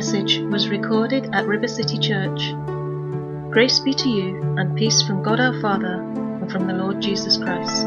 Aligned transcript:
message 0.00 0.38
was 0.50 0.70
recorded 0.70 1.28
at 1.34 1.46
River 1.46 1.68
City 1.68 1.98
Church. 1.98 2.54
Grace 3.50 3.80
be 3.80 3.92
to 3.92 4.08
you 4.08 4.40
and 4.56 4.74
peace 4.74 5.02
from 5.02 5.22
God 5.22 5.38
our 5.38 5.60
Father 5.60 6.00
and 6.40 6.50
from 6.50 6.66
the 6.66 6.72
Lord 6.72 7.02
Jesus 7.02 7.36
Christ. 7.36 7.84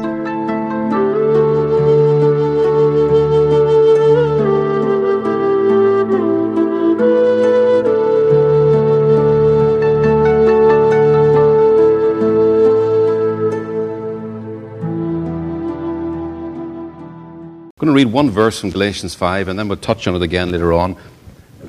I'm 17.68 17.80
going 17.80 17.88
to 17.88 17.92
read 17.92 18.12
one 18.12 18.30
verse 18.30 18.60
from 18.60 18.70
Galatians 18.70 19.16
5 19.16 19.48
and 19.48 19.58
then 19.58 19.66
we'll 19.66 19.78
touch 19.78 20.06
on 20.06 20.14
it 20.14 20.22
again 20.22 20.52
later 20.52 20.72
on. 20.72 20.96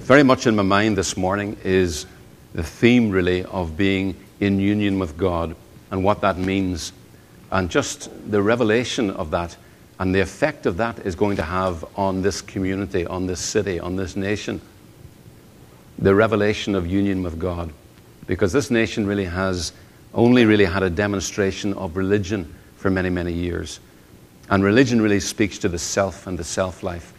Very 0.06 0.22
much 0.22 0.46
in 0.46 0.56
my 0.56 0.62
mind 0.62 0.96
this 0.96 1.18
morning 1.18 1.58
is 1.64 2.06
the 2.54 2.62
theme, 2.62 3.10
really, 3.10 3.44
of 3.46 3.76
being 3.76 4.16
in 4.40 4.60
union 4.60 5.00
with 5.00 5.18
God 5.18 5.56
and 5.90 6.04
what 6.04 6.22
that 6.22 6.38
means, 6.38 6.94
and 7.52 7.72
just 7.72 8.12
the 8.30 8.40
revelation 8.40 9.10
of 9.10 9.32
that 9.32 9.58
and 9.98 10.14
the 10.14 10.20
effect 10.20 10.68
of 10.68 10.78
that 10.78 11.00
is 11.00 11.16
going 11.16 11.38
to 11.38 11.42
have 11.42 11.84
on 11.96 12.22
this 12.22 12.40
community, 12.40 13.08
on 13.08 13.26
this 13.26 13.40
city, 13.40 13.80
on 13.80 13.96
this 13.96 14.16
nation. 14.16 14.62
The 15.98 16.14
revelation 16.14 16.76
of 16.76 16.86
union 16.86 17.24
with 17.24 17.40
God. 17.40 17.74
Because 18.28 18.54
this 18.54 18.70
nation 18.70 19.08
really 19.08 19.26
has 19.26 19.74
only 20.14 20.46
really 20.46 20.66
had 20.66 20.84
a 20.84 20.90
demonstration 20.92 21.74
of 21.74 21.98
religion 21.98 22.54
for 22.76 22.92
many, 22.92 23.10
many 23.10 23.34
years. 23.34 23.80
And 24.52 24.64
religion 24.64 25.02
really 25.02 25.20
speaks 25.20 25.58
to 25.58 25.68
the 25.68 25.80
self 25.80 26.28
and 26.28 26.38
the 26.38 26.44
self 26.44 26.84
life. 26.84 27.12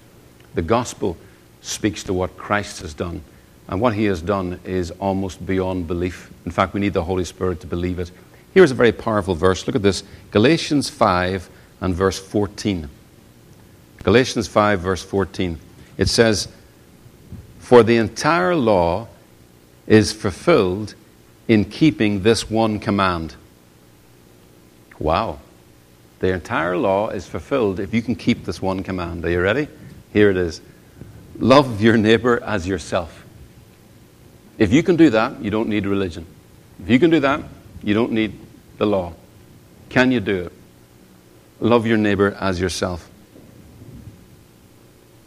The 0.54 0.62
gospel 0.62 1.16
speaks 1.66 2.04
to 2.04 2.12
what 2.12 2.36
Christ 2.36 2.80
has 2.80 2.94
done. 2.94 3.22
And 3.68 3.80
what 3.80 3.94
he 3.94 4.04
has 4.04 4.22
done 4.22 4.60
is 4.64 4.92
almost 4.92 5.44
beyond 5.44 5.88
belief. 5.88 6.32
In 6.44 6.52
fact, 6.52 6.72
we 6.72 6.80
need 6.80 6.92
the 6.92 7.02
Holy 7.02 7.24
Spirit 7.24 7.60
to 7.60 7.66
believe 7.66 7.98
it. 7.98 8.12
Here's 8.54 8.70
a 8.70 8.74
very 8.74 8.92
powerful 8.92 9.34
verse. 9.34 9.66
Look 9.66 9.74
at 9.76 9.82
this 9.82 10.04
Galatians 10.30 10.88
5 10.88 11.50
and 11.80 11.94
verse 11.94 12.18
14. 12.18 12.88
Galatians 14.04 14.46
5, 14.46 14.80
verse 14.80 15.02
14. 15.02 15.58
It 15.98 16.08
says, 16.08 16.48
For 17.58 17.82
the 17.82 17.96
entire 17.96 18.54
law 18.54 19.08
is 19.88 20.12
fulfilled 20.12 20.94
in 21.48 21.64
keeping 21.64 22.22
this 22.22 22.48
one 22.48 22.78
command. 22.78 23.34
Wow. 25.00 25.40
The 26.20 26.32
entire 26.32 26.76
law 26.76 27.08
is 27.08 27.26
fulfilled 27.26 27.80
if 27.80 27.92
you 27.92 28.00
can 28.00 28.14
keep 28.14 28.44
this 28.44 28.62
one 28.62 28.84
command. 28.84 29.24
Are 29.24 29.30
you 29.30 29.40
ready? 29.40 29.66
Here 30.12 30.30
it 30.30 30.36
is 30.36 30.60
Love 31.38 31.82
your 31.82 31.96
neighbor 31.96 32.42
as 32.42 32.66
yourself. 32.66 33.24
If 34.58 34.72
you 34.72 34.82
can 34.82 34.96
do 34.96 35.10
that, 35.10 35.42
you 35.42 35.50
don't 35.50 35.68
need 35.68 35.86
religion. 35.86 36.26
If 36.82 36.88
you 36.88 36.98
can 36.98 37.10
do 37.10 37.20
that, 37.20 37.42
you 37.82 37.94
don't 37.94 38.12
need 38.12 38.38
the 38.78 38.86
law. 38.86 39.12
Can 39.88 40.10
you 40.10 40.20
do 40.20 40.44
it? 40.44 40.52
Love 41.60 41.86
your 41.86 41.98
neighbor 41.98 42.36
as 42.40 42.60
yourself. 42.60 43.08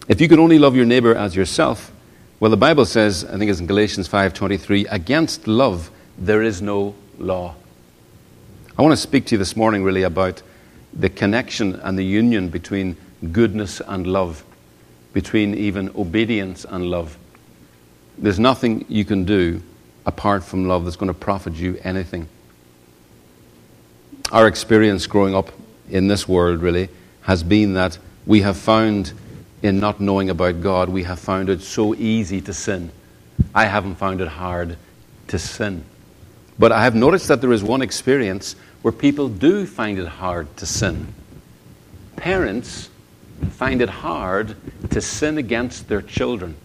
If 0.08 0.20
you 0.20 0.28
can 0.28 0.40
only 0.40 0.58
love 0.58 0.76
your 0.76 0.86
neighbor 0.86 1.16
as 1.16 1.36
yourself, 1.36 1.92
well, 2.40 2.50
the 2.50 2.58
Bible 2.58 2.86
says, 2.86 3.26
I 3.26 3.38
think 3.38 3.52
it's 3.52 3.60
in 3.60 3.68
Galatians 3.68 4.08
5:23, 4.08 4.88
against 4.90 5.48
love 5.48 5.92
there 6.18 6.42
is 6.42 6.62
no 6.62 6.96
law. 7.18 7.56
I 8.78 8.82
want 8.82 8.94
to 8.94 8.98
speak 8.98 9.26
to 9.28 9.36
you 9.36 9.38
this 9.38 9.56
morning 9.56 9.84
really 9.84 10.04
about 10.04 10.42
the 10.94 11.10
connection 11.10 11.76
and 11.76 11.98
the 11.98 12.06
union 12.06 12.50
between 12.50 12.98
goodness 13.32 13.82
and 13.86 14.08
love 14.08 14.44
between 15.14 15.56
even 15.56 15.90
obedience 15.96 16.66
and 16.68 16.90
love. 16.90 17.18
There's 18.18 18.40
nothing 18.40 18.86
you 18.90 19.06
can 19.06 19.26
do 19.26 19.62
apart 20.06 20.44
from 20.44 20.68
love 20.68 20.86
that's 20.86 20.98
going 20.98 21.08
to 21.08 21.20
profit 21.20 21.54
you 21.54 21.80
anything. 21.84 22.28
Our 24.32 24.48
experience 24.48 25.08
growing 25.08 25.36
up 25.36 25.52
in 25.90 26.08
this 26.08 26.28
world 26.28 26.62
really 26.62 26.90
has 27.22 27.44
been 27.44 27.74
that 27.74 27.98
we 28.26 28.42
have 28.42 28.58
found 28.58 29.14
in 29.62 29.80
not 29.80 30.00
knowing 30.00 30.30
about 30.30 30.62
God, 30.62 30.90
we 30.90 31.04
have 31.04 31.20
found 31.20 31.50
it 31.50 31.62
so 31.62 31.94
easy 31.96 32.42
to 32.42 32.54
sin. 32.54 32.92
I 33.54 33.66
haven't 33.66 33.96
found 33.96 34.22
it 34.22 34.28
hard 34.28 34.78
to 35.28 35.40
sin. 35.40 35.84
But 36.58 36.72
I 36.72 36.84
have 36.84 36.96
noticed 36.96 37.28
that 37.28 37.42
there 37.42 37.52
is 37.52 37.64
one 37.64 37.82
experience 37.82 38.56
where 38.82 38.92
people 38.92 39.30
do 39.30 39.66
find 39.66 39.98
it 40.00 40.08
hard 40.08 40.56
to 40.58 40.66
sin. 40.66 41.14
Parents 42.16 42.89
find 43.52 43.82
it 43.82 43.90
hard 43.90 44.56
to 44.90 45.02
sin 45.02 45.38
against 45.38 45.88
their 45.88 46.02
children. 46.02 46.56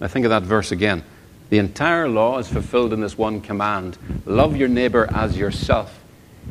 I 0.00 0.08
think 0.08 0.24
of 0.24 0.30
that 0.30 0.42
verse 0.42 0.72
again. 0.72 1.04
The 1.50 1.58
entire 1.58 2.08
law 2.08 2.38
is 2.38 2.48
fulfilled 2.48 2.92
in 2.92 3.00
this 3.00 3.16
one 3.16 3.40
command 3.40 3.96
love 4.26 4.56
your 4.56 4.68
neighbor 4.68 5.08
as 5.12 5.36
yourself. 5.36 6.00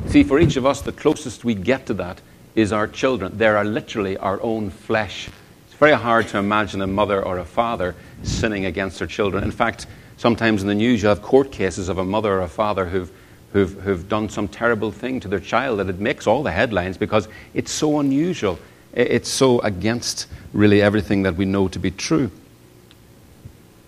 See, 0.06 0.22
for 0.22 0.38
each 0.38 0.56
of 0.56 0.66
us, 0.66 0.80
the 0.80 0.92
closest 0.92 1.44
we 1.44 1.54
get 1.54 1.86
to 1.86 1.94
that 1.94 2.20
is 2.54 2.72
our 2.72 2.86
children. 2.86 3.36
They 3.36 3.46
are 3.46 3.64
literally 3.64 4.16
our 4.16 4.40
own 4.42 4.70
flesh. 4.70 5.28
It's 5.66 5.74
very 5.74 5.92
hard 5.92 6.28
to 6.28 6.38
imagine 6.38 6.80
a 6.82 6.86
mother 6.86 7.22
or 7.22 7.38
a 7.38 7.44
father 7.44 7.94
sinning 8.22 8.64
against 8.64 8.98
their 8.98 9.08
children. 9.08 9.44
In 9.44 9.50
fact, 9.50 9.86
sometimes 10.16 10.62
in 10.62 10.68
the 10.68 10.74
news 10.74 11.02
you 11.02 11.08
have 11.08 11.20
court 11.22 11.50
cases 11.50 11.88
of 11.88 11.98
a 11.98 12.04
mother 12.04 12.32
or 12.32 12.42
a 12.42 12.48
father 12.48 12.86
who've 12.86 13.10
who've, 13.54 13.80
who've 13.82 14.08
done 14.08 14.28
some 14.28 14.48
terrible 14.48 14.90
thing 14.90 15.20
to 15.20 15.28
their 15.28 15.40
child 15.40 15.78
that 15.78 15.88
it 15.88 16.00
makes 16.00 16.26
all 16.26 16.42
the 16.42 16.50
headlines 16.50 16.98
because 16.98 17.28
it's 17.54 17.70
so 17.70 18.00
unusual. 18.00 18.58
It's 18.92 19.30
so 19.30 19.60
against 19.60 20.26
really 20.52 20.82
everything 20.82 21.22
that 21.22 21.36
we 21.36 21.44
know 21.44 21.68
to 21.68 21.78
be 21.78 21.90
true. 21.92 22.30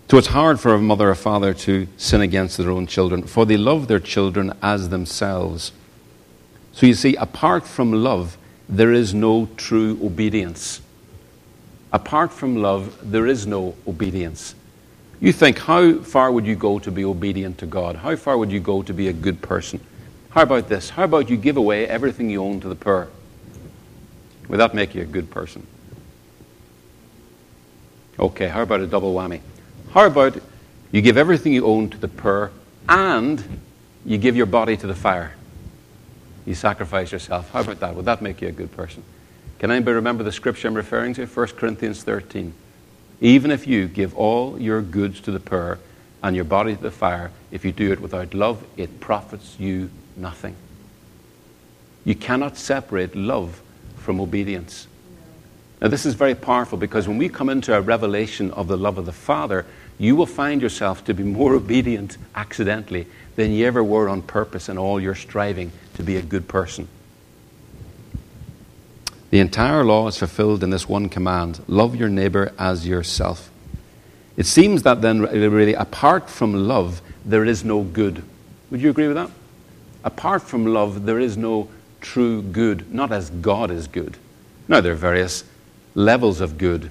So 0.09 0.19
it's 0.19 0.29
hard 0.29 0.61
for 0.61 0.73
a 0.73 0.79
mother 0.79 1.11
or 1.11 1.17
father 1.17 1.53
to 1.53 1.89
sin 1.97 2.21
against 2.21 2.59
their 2.59 2.71
own 2.71 2.87
children, 2.87 3.25
for 3.25 3.45
they 3.45 3.57
love 3.57 3.89
their 3.89 3.99
children 3.99 4.53
as 4.63 4.89
themselves. 4.89 5.73
So 6.73 6.87
you 6.87 6.95
see, 6.95 7.17
apart 7.17 7.67
from 7.67 7.93
love, 7.93 8.39
there 8.69 8.93
is 8.93 9.15
no 9.15 9.49
true 9.57 9.99
obedience. 10.03 10.81
Apart 11.93 12.33
from 12.33 12.57
love, 12.57 12.97
there 13.03 13.27
is 13.27 13.49
no 13.49 13.75
obedience. 13.89 14.55
You 15.21 15.33
think, 15.33 15.59
how 15.59 15.99
far 16.01 16.31
would 16.31 16.47
you 16.47 16.57
go 16.57 16.79
to 16.79 16.91
be 16.91 17.05
obedient 17.05 17.59
to 17.59 17.67
God? 17.67 17.97
How 17.97 18.17
far 18.17 18.37
would 18.37 18.53
you 18.53 18.61
go 18.61 18.83
to 18.83 18.93
be 18.93 19.09
a 19.09 19.13
good 19.13 19.41
person? 19.41 19.81
How 20.31 20.43
about 20.43 20.69
this? 20.69 20.91
How 20.91 21.05
about 21.05 21.31
you 21.31 21.37
give 21.39 21.57
away 21.57 21.87
everything 21.87 22.29
you 22.29 22.43
own 22.43 22.61
to 22.61 22.69
the 22.69 22.75
poor? 22.75 23.09
Would 24.49 24.59
that 24.59 24.75
make 24.75 24.95
you 24.95 25.03
a 25.03 25.07
good 25.07 25.31
person? 25.31 25.67
Okay, 28.19 28.49
how 28.49 28.63
about 28.63 28.81
a 28.81 28.87
double 28.87 29.15
whammy? 29.15 29.41
How 29.93 30.07
about 30.07 30.39
you 30.93 31.01
give 31.01 31.17
everything 31.17 31.53
you 31.53 31.67
own 31.67 31.89
to 31.91 31.99
the 31.99 32.09
poor 32.09 32.53
and 32.89 33.61
you 34.05 34.19
give 34.19 34.37
your 34.37 34.47
body 34.47 34.77
to 34.77 34.87
the 34.87 34.95
fire? 34.95 35.35
You 36.45 36.55
sacrifice 36.55 37.11
yourself. 37.11 37.51
How 37.51 37.61
about 37.61 37.81
that? 37.81 37.95
Would 37.95 38.05
that 38.05 38.23
make 38.23 38.41
you 38.41 38.49
a 38.49 38.53
good 38.53 38.73
person? 38.73 39.03
Can 39.59 39.71
anybody 39.71 39.95
remember 39.95 40.23
the 40.23 40.33
scripture 40.33 40.69
I'm 40.69 40.75
referring 40.75 41.15
to? 41.15 41.27
1 41.27 41.47
Corinthians 41.49 42.03
13. 42.03 42.53
Even 43.21 43.51
if 43.51 43.67
you 43.67 43.89
give 43.89 44.17
all 44.17 44.61
your 44.61 44.83
goods 44.83 45.21
to 45.23 45.31
the 45.31 45.41
poor 45.41 45.79
and 46.23 46.37
your 46.37 46.45
body 46.45 46.77
to 46.77 46.83
the 46.83 46.91
fire, 46.91 47.31
if 47.51 47.65
you 47.65 47.73
do 47.73 47.93
it 47.93 48.01
without 48.01 48.35
love, 48.35 48.65
it 48.77 49.01
profits 49.01 49.57
you 49.59 49.91
nothing. 50.17 50.55
You 52.05 52.15
cannot 52.15 52.57
separate 52.57 53.17
love 53.17 53.61
from 53.97 54.21
obedience. 54.21 54.87
Now, 55.81 55.89
this 55.89 56.07
is 56.07 56.15
very 56.15 56.35
powerful 56.35 56.79
because 56.79 57.07
when 57.07 57.19
we 57.19 57.29
come 57.29 57.49
into 57.49 57.75
a 57.75 57.81
revelation 57.81 58.51
of 58.53 58.69
the 58.69 58.77
love 58.77 58.97
of 58.97 59.07
the 59.07 59.13
Father, 59.13 59.67
you 59.99 60.17
will 60.17 60.27
find 60.27 60.63
yourself 60.63 61.05
to 61.05 61.15
be 61.15 61.23
more 61.23 61.55
obedient 61.57 62.17
accidentally 62.35 63.07
than 63.35 63.53
you 63.53 63.67
ever 63.67 63.85
were 63.85 64.09
on 64.09 64.23
purpose 64.23 64.69
in 64.69 64.79
all 64.79 65.01
your 65.01 65.15
striving 65.15 65.73
to 65.95 66.03
be 66.03 66.17
a 66.17 66.23
good 66.23 66.49
person. 66.49 66.89
The 69.31 69.41
entire 69.41 69.85
law 69.85 70.07
is 70.07 70.19
fulfilled 70.19 70.63
in 70.63 70.71
this 70.71 70.89
one 70.89 71.09
command 71.09 71.63
love 71.67 71.97
your 71.97 72.09
neighbor 72.09 72.53
as 72.59 72.87
yourself. 72.87 73.51
It 74.37 74.47
seems 74.47 74.83
that 74.83 75.03
then, 75.03 75.23
really, 75.23 75.75
apart 75.75 76.29
from 76.29 76.69
love, 76.69 77.01
there 77.25 77.45
is 77.45 77.65
no 77.65 77.83
good. 77.83 78.23
Would 78.71 78.81
you 78.81 78.91
agree 78.91 79.09
with 79.09 79.17
that? 79.17 79.31
Apart 80.05 80.43
from 80.43 80.67
love, 80.67 81.07
there 81.07 81.19
is 81.19 81.37
no 81.37 81.69
true 82.01 82.43
good, 82.43 82.93
not 82.95 83.11
as 83.11 83.31
God 83.31 83.71
is 83.71 83.89
good. 83.89 84.17
Now, 84.69 84.81
there 84.81 84.93
are 84.93 84.97
various 84.97 85.45
levels 85.95 86.41
of 86.41 86.59
good. 86.59 86.91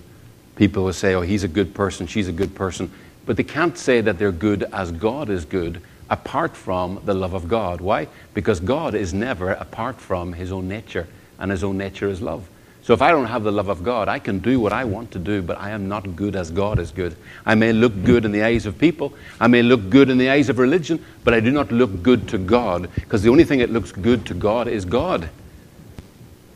People 0.56 0.84
will 0.84 0.94
say, 0.94 1.14
oh, 1.14 1.22
he's 1.22 1.44
a 1.44 1.48
good 1.48 1.74
person, 1.74 2.08
she's 2.08 2.28
a 2.28 2.34
good 2.34 2.56
person. 2.56 2.92
But 3.26 3.38
they 3.38 3.44
can't 3.44 3.78
say 3.78 4.02
that 4.02 4.18
they're 4.18 4.32
good 4.32 4.64
as 4.74 4.92
God 4.92 5.30
is 5.30 5.46
good 5.46 5.82
apart 6.10 6.56
from 6.56 7.02
the 7.06 7.14
love 7.14 7.34
of 7.34 7.48
God. 7.48 7.82
Why? 7.82 8.08
Because 8.34 8.60
God 8.60 8.94
is 8.94 9.14
never 9.14 9.52
apart 9.52 10.00
from 10.00 10.34
his 10.34 10.52
own 10.52 10.68
nature 10.68 11.08
and 11.40 11.52
his 11.52 11.64
own 11.64 11.78
nature 11.78 12.08
is 12.08 12.22
love. 12.22 12.48
So 12.84 12.94
if 12.94 13.02
I 13.02 13.10
don't 13.10 13.26
have 13.26 13.44
the 13.44 13.52
love 13.52 13.68
of 13.70 13.84
God, 13.84 14.08
I 14.08 14.20
can 14.20 14.38
do 14.38 14.60
what 14.60 14.72
I 14.72 14.84
want 14.84 15.10
to 15.14 15.20
do, 15.20 15.42
but 15.42 15.60
I 15.60 15.72
am 15.72 15.88
not 15.88 16.16
good 16.16 16.36
as 16.36 16.52
God 16.52 16.78
is 16.78 16.92
good. 16.92 17.16
I 17.44 17.56
may 17.56 17.74
look 17.74 18.04
good 18.04 18.26
in 18.26 18.32
the 18.32 18.44
eyes 18.44 18.68
of 18.68 18.78
people, 18.78 19.12
I 19.40 19.48
may 19.48 19.64
look 19.64 19.90
good 19.90 20.12
in 20.12 20.20
the 20.20 20.30
eyes 20.30 20.50
of 20.50 20.60
religion, 20.60 21.04
but 21.24 21.34
I 21.34 21.40
do 21.40 21.52
not 21.52 21.72
look 21.72 22.04
good 22.04 22.28
to 22.30 22.38
God, 22.38 22.90
because 22.94 23.24
the 23.24 23.30
only 23.30 23.44
thing 23.44 23.58
that 23.60 23.72
looks 23.72 23.92
good 23.92 24.26
to 24.28 24.36
God 24.36 24.68
is 24.68 24.86
God. 24.86 25.30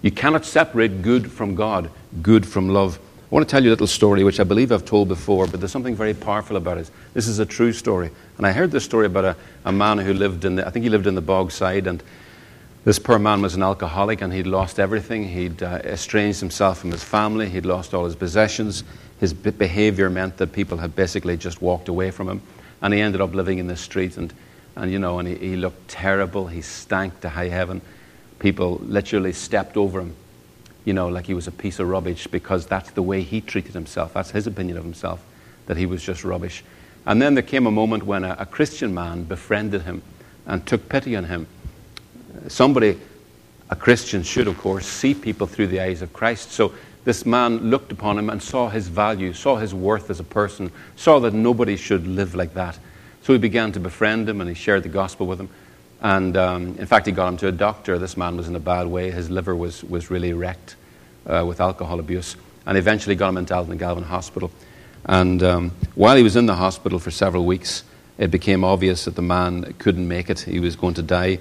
You 0.04 0.12
cannot 0.12 0.46
separate 0.46 1.02
good 1.02 1.31
from 1.31 1.56
God, 1.56 1.90
good 2.22 2.46
from 2.46 2.70
love. 2.70 3.00
I 3.31 3.36
want 3.36 3.48
to 3.48 3.52
tell 3.52 3.64
you 3.64 3.70
a 3.70 3.74
little 3.74 3.88
story 3.88 4.24
which 4.24 4.40
I 4.40 4.44
believe 4.44 4.72
I've 4.72 4.86
told 4.86 5.08
before, 5.08 5.48
but 5.48 5.60
there's 5.60 5.72
something 5.72 5.96
very 5.96 6.14
powerful 6.14 6.58
about 6.58 6.78
it. 6.78 6.92
This 7.14 7.28
is 7.28 7.40
a 7.40 7.46
true 7.46 7.74
story. 7.74 8.12
And 8.38 8.46
I 8.46 8.52
heard 8.52 8.72
this 8.72 8.84
story 8.84 9.08
about 9.08 9.26
a, 9.26 9.36
a 9.66 9.72
man 9.72 9.98
who 9.98 10.14
lived 10.14 10.46
in 10.46 10.56
the, 10.56 10.68
I 10.68 10.70
think 10.70 10.84
he 10.84 10.90
lived 10.90 11.08
in 11.08 11.16
the 11.16 11.22
Bogside, 11.22 11.88
and 11.88 12.04
this 12.84 13.00
poor 13.00 13.20
man 13.20 13.42
was 13.42 13.56
an 13.56 13.64
alcoholic 13.64 14.22
and 14.22 14.34
he'd 14.34 14.48
lost 14.48 14.80
everything. 14.80 15.28
He'd 15.28 15.62
uh, 15.62 15.80
estranged 15.84 16.40
himself 16.40 16.80
from 16.80 16.92
his 16.92 17.04
family, 17.04 17.50
he'd 17.50 17.66
lost 17.66 17.94
all 17.94 18.06
his 18.06 18.16
possessions. 18.16 18.84
His 19.20 19.34
behavior 19.34 20.10
meant 20.10 20.38
that 20.38 20.54
people 20.54 20.78
had 20.78 20.96
basically 20.96 21.36
just 21.36 21.62
walked 21.62 21.90
away 21.90 22.12
from 22.12 22.30
him. 22.30 22.42
And 22.81 22.94
he 22.94 23.02
ended 23.02 23.20
up 23.20 23.34
living 23.34 23.58
in 23.58 23.68
the 23.68 23.76
street, 23.76 24.16
and, 24.16 24.34
and 24.78 24.90
you 24.90 24.98
know, 24.98 25.20
and 25.20 25.28
he, 25.28 25.36
he 25.36 25.56
looked 25.58 25.90
terrible. 25.90 26.48
He 26.48 26.62
stank 26.62 27.20
to 27.20 27.30
high 27.30 27.50
heaven. 27.50 27.81
People 28.40 28.80
literally 28.81 29.34
stepped 29.34 29.76
over 29.76 30.00
him 30.00 30.16
you 30.86 30.94
know, 30.94 31.08
like 31.08 31.28
he 31.28 31.36
was 31.36 31.48
a 31.48 31.52
piece 31.52 31.78
of 31.78 31.88
rubbish 31.88 32.26
because 32.26 32.66
that's 32.66 32.90
the 32.92 33.04
way 33.04 33.22
he 33.22 33.42
treated 33.42 33.74
himself. 33.74 34.14
That's 34.14 34.31
his 34.31 34.48
opinion 34.48 34.78
of 34.78 34.84
himself, 34.84 35.24
that 35.68 35.78
he 35.78 35.86
was 35.86 36.02
just 36.02 36.24
rubbish. 36.24 36.64
And 37.06 37.22
then 37.22 37.36
there 37.36 37.44
came 37.44 37.68
a 37.68 37.72
moment 37.72 38.08
when 38.08 38.24
a, 38.24 38.36
a 38.40 38.46
Christian 38.46 38.94
man 38.94 39.24
befriended 39.24 39.84
him 39.84 40.02
and 40.46 40.66
took 40.66 40.90
pity 40.90 41.16
on 41.16 41.26
him. 41.26 41.48
Somebody, 42.47 43.00
a 43.69 43.75
Christian, 43.75 44.24
should, 44.24 44.47
of 44.47 44.57
course, 44.57 44.88
see 44.88 45.13
people 45.13 45.47
through 45.47 45.68
the 45.68 45.81
eyes 45.81 46.01
of 46.01 46.13
Christ. 46.13 46.51
So 46.51 46.74
this 47.06 47.25
man 47.25 47.69
looked 47.69 47.91
upon 47.91 48.18
him 48.18 48.30
and 48.30 48.41
saw 48.41 48.69
his 48.69 48.88
value, 48.88 49.33
saw 49.33 49.56
his 49.56 49.74
worth 49.74 50.09
as 50.09 50.19
a 50.19 50.24
person, 50.24 50.71
saw 50.95 51.19
that 51.19 51.33
nobody 51.33 51.75
should 51.75 52.06
live 52.07 52.36
like 52.36 52.53
that. 52.53 52.77
So 53.24 53.33
he 53.33 53.39
began 53.39 53.71
to 53.74 53.80
befriend 53.80 54.30
him 54.30 54.41
and 54.41 54.50
he 54.50 54.56
shared 54.56 54.83
the 54.83 54.89
gospel 54.89 55.27
with 55.27 55.39
him. 55.39 55.50
And 56.01 56.38
um, 56.38 56.77
in 56.77 56.86
fact, 56.86 57.06
he 57.06 57.12
got 57.12 57.27
him 57.27 57.38
to 57.38 57.47
a 57.47 57.51
doctor. 57.51 57.97
This 57.97 58.15
man 58.15 58.38
was 58.38 58.47
in 58.47 58.56
a 58.56 58.59
bad 58.59 58.88
way. 58.88 59.12
His 59.12 59.30
liver 59.30 59.56
was, 59.56 59.83
was 59.83 60.09
really 60.09 60.33
wrecked 60.33 60.75
uh, 61.25 61.44
with 61.45 61.59
alcohol 61.59 62.00
abuse. 62.00 62.35
And 62.65 62.77
eventually 62.77 63.15
got 63.15 63.30
him 63.30 63.38
into 63.38 63.53
Altnagelvin 63.53 64.03
Hospital. 64.03 64.51
And 65.06 65.42
um, 65.44 65.71
while 65.95 66.15
he 66.15 66.24
was 66.24 66.35
in 66.35 66.45
the 66.45 66.56
hospital 66.56 67.00
for 67.00 67.12
several 67.12 67.45
weeks, 67.45 67.83
it 68.18 68.31
became 68.31 68.63
obvious 68.63 69.06
that 69.06 69.15
the 69.15 69.21
man 69.21 69.74
couldn't 69.80 70.07
make 70.07 70.30
it. 70.30 70.42
He 70.42 70.59
was 70.59 70.75
going 70.75 70.94
to 70.95 71.01
die. 71.01 71.39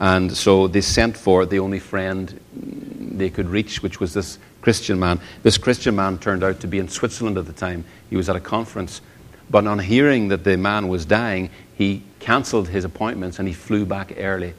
And 0.00 0.34
so 0.34 0.66
they 0.66 0.80
sent 0.80 1.16
for 1.16 1.44
the 1.44 1.58
only 1.58 1.78
friend 1.78 2.40
they 2.52 3.28
could 3.28 3.48
reach, 3.48 3.82
which 3.82 4.00
was 4.00 4.14
this 4.14 4.38
Christian 4.62 4.98
man. 4.98 5.20
This 5.42 5.58
Christian 5.58 5.94
man 5.94 6.18
turned 6.18 6.42
out 6.42 6.60
to 6.60 6.66
be 6.66 6.78
in 6.78 6.88
Switzerland 6.88 7.36
at 7.36 7.46
the 7.46 7.52
time. 7.52 7.84
He 8.08 8.16
was 8.16 8.28
at 8.28 8.36
a 8.36 8.40
conference. 8.40 9.02
But 9.50 9.66
on 9.66 9.78
hearing 9.78 10.28
that 10.28 10.44
the 10.44 10.56
man 10.56 10.88
was 10.88 11.04
dying, 11.04 11.50
he 11.76 12.02
cancelled 12.18 12.68
his 12.68 12.84
appointments 12.84 13.38
and 13.38 13.46
he 13.46 13.54
flew 13.54 13.84
back 13.84 14.14
early. 14.16 14.54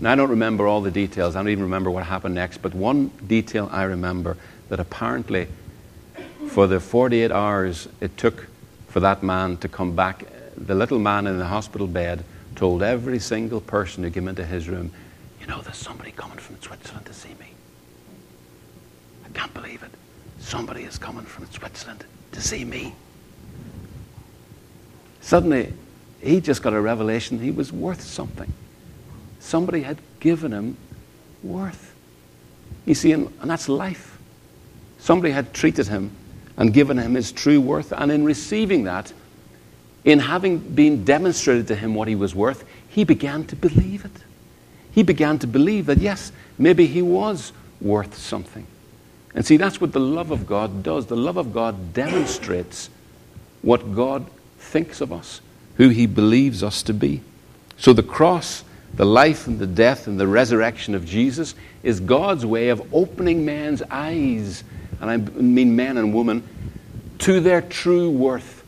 Now, 0.00 0.12
I 0.12 0.14
don't 0.14 0.30
remember 0.30 0.66
all 0.66 0.80
the 0.80 0.90
details. 0.90 1.36
I 1.36 1.40
don't 1.40 1.50
even 1.50 1.64
remember 1.64 1.90
what 1.90 2.04
happened 2.04 2.34
next. 2.34 2.58
But 2.58 2.74
one 2.74 3.08
detail 3.26 3.68
I 3.72 3.82
remember 3.82 4.36
that 4.68 4.80
apparently, 4.80 5.48
for 6.48 6.66
the 6.66 6.80
48 6.80 7.30
hours 7.30 7.88
it 8.00 8.16
took 8.16 8.46
for 8.88 9.00
that 9.00 9.22
man 9.22 9.56
to 9.58 9.68
come 9.68 9.94
back, 9.94 10.24
the 10.56 10.74
little 10.74 10.98
man 10.98 11.26
in 11.26 11.38
the 11.38 11.46
hospital 11.46 11.86
bed 11.86 12.24
told 12.56 12.82
every 12.82 13.18
single 13.18 13.60
person 13.60 14.02
who 14.04 14.10
came 14.10 14.28
into 14.28 14.44
his 14.44 14.68
room, 14.68 14.90
You 15.40 15.46
know, 15.46 15.60
there's 15.62 15.76
somebody 15.76 16.12
coming 16.12 16.38
from 16.38 16.60
Switzerland 16.60 17.06
to 17.06 17.14
see 17.14 17.34
me. 17.40 17.52
I 19.24 19.28
can't 19.30 19.54
believe 19.54 19.82
it. 19.82 19.90
Somebody 20.40 20.82
is 20.82 20.98
coming 20.98 21.24
from 21.24 21.46
Switzerland 21.50 22.04
to 22.32 22.40
see 22.40 22.64
me. 22.64 22.94
Suddenly, 25.20 25.72
he 26.20 26.40
just 26.40 26.62
got 26.62 26.72
a 26.72 26.80
revelation 26.80 27.38
he 27.38 27.50
was 27.50 27.72
worth 27.72 28.02
something. 28.02 28.52
Somebody 29.38 29.82
had 29.82 29.98
given 30.20 30.52
him 30.52 30.76
worth. 31.42 31.94
You 32.84 32.94
see, 32.94 33.12
and, 33.12 33.32
and 33.40 33.50
that's 33.50 33.68
life. 33.68 34.18
Somebody 34.98 35.32
had 35.32 35.54
treated 35.54 35.86
him 35.86 36.10
and 36.56 36.74
given 36.74 36.98
him 36.98 37.14
his 37.14 37.32
true 37.32 37.60
worth. 37.60 37.92
And 37.92 38.12
in 38.12 38.24
receiving 38.24 38.84
that, 38.84 39.12
in 40.04 40.18
having 40.18 40.58
been 40.58 41.04
demonstrated 41.04 41.68
to 41.68 41.76
him 41.76 41.94
what 41.94 42.08
he 42.08 42.14
was 42.14 42.34
worth, 42.34 42.64
he 42.88 43.04
began 43.04 43.44
to 43.46 43.56
believe 43.56 44.04
it. 44.04 44.24
He 44.92 45.02
began 45.02 45.38
to 45.40 45.46
believe 45.46 45.86
that, 45.86 45.98
yes, 45.98 46.32
maybe 46.58 46.86
he 46.86 47.02
was 47.02 47.52
worth 47.80 48.16
something. 48.16 48.66
And 49.34 49.46
see, 49.46 49.56
that's 49.56 49.80
what 49.80 49.92
the 49.92 50.00
love 50.00 50.30
of 50.30 50.46
God 50.46 50.82
does. 50.82 51.06
The 51.06 51.16
love 51.16 51.36
of 51.36 51.52
God 51.52 51.94
demonstrates 51.94 52.90
what 53.62 53.94
God 53.94 54.26
thinks 54.58 55.00
of 55.00 55.12
us, 55.12 55.40
who 55.76 55.88
he 55.90 56.06
believes 56.06 56.62
us 56.62 56.82
to 56.84 56.94
be. 56.94 57.20
So 57.76 57.92
the 57.92 58.02
cross, 58.02 58.64
the 58.94 59.06
life 59.06 59.46
and 59.46 59.58
the 59.58 59.66
death 59.66 60.06
and 60.06 60.18
the 60.18 60.26
resurrection 60.26 60.94
of 60.94 61.04
Jesus 61.04 61.54
is 61.82 62.00
God's 62.00 62.44
way 62.44 62.70
of 62.70 62.92
opening 62.92 63.44
man's 63.44 63.82
eyes, 63.90 64.64
and 65.00 65.10
I 65.10 65.16
mean 65.16 65.76
men 65.76 65.96
and 65.96 66.12
women, 66.12 66.42
to 67.20 67.40
their 67.40 67.62
true 67.62 68.10
worth, 68.10 68.59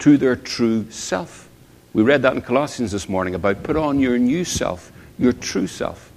to 0.00 0.16
their 0.16 0.36
true 0.36 0.90
self. 0.90 1.48
We 1.92 2.02
read 2.02 2.22
that 2.22 2.34
in 2.34 2.42
Colossians 2.42 2.92
this 2.92 3.08
morning 3.08 3.34
about 3.34 3.62
put 3.62 3.76
on 3.76 3.98
your 3.98 4.18
new 4.18 4.44
self, 4.44 4.92
your 5.18 5.32
true 5.32 5.66
self. 5.66 6.12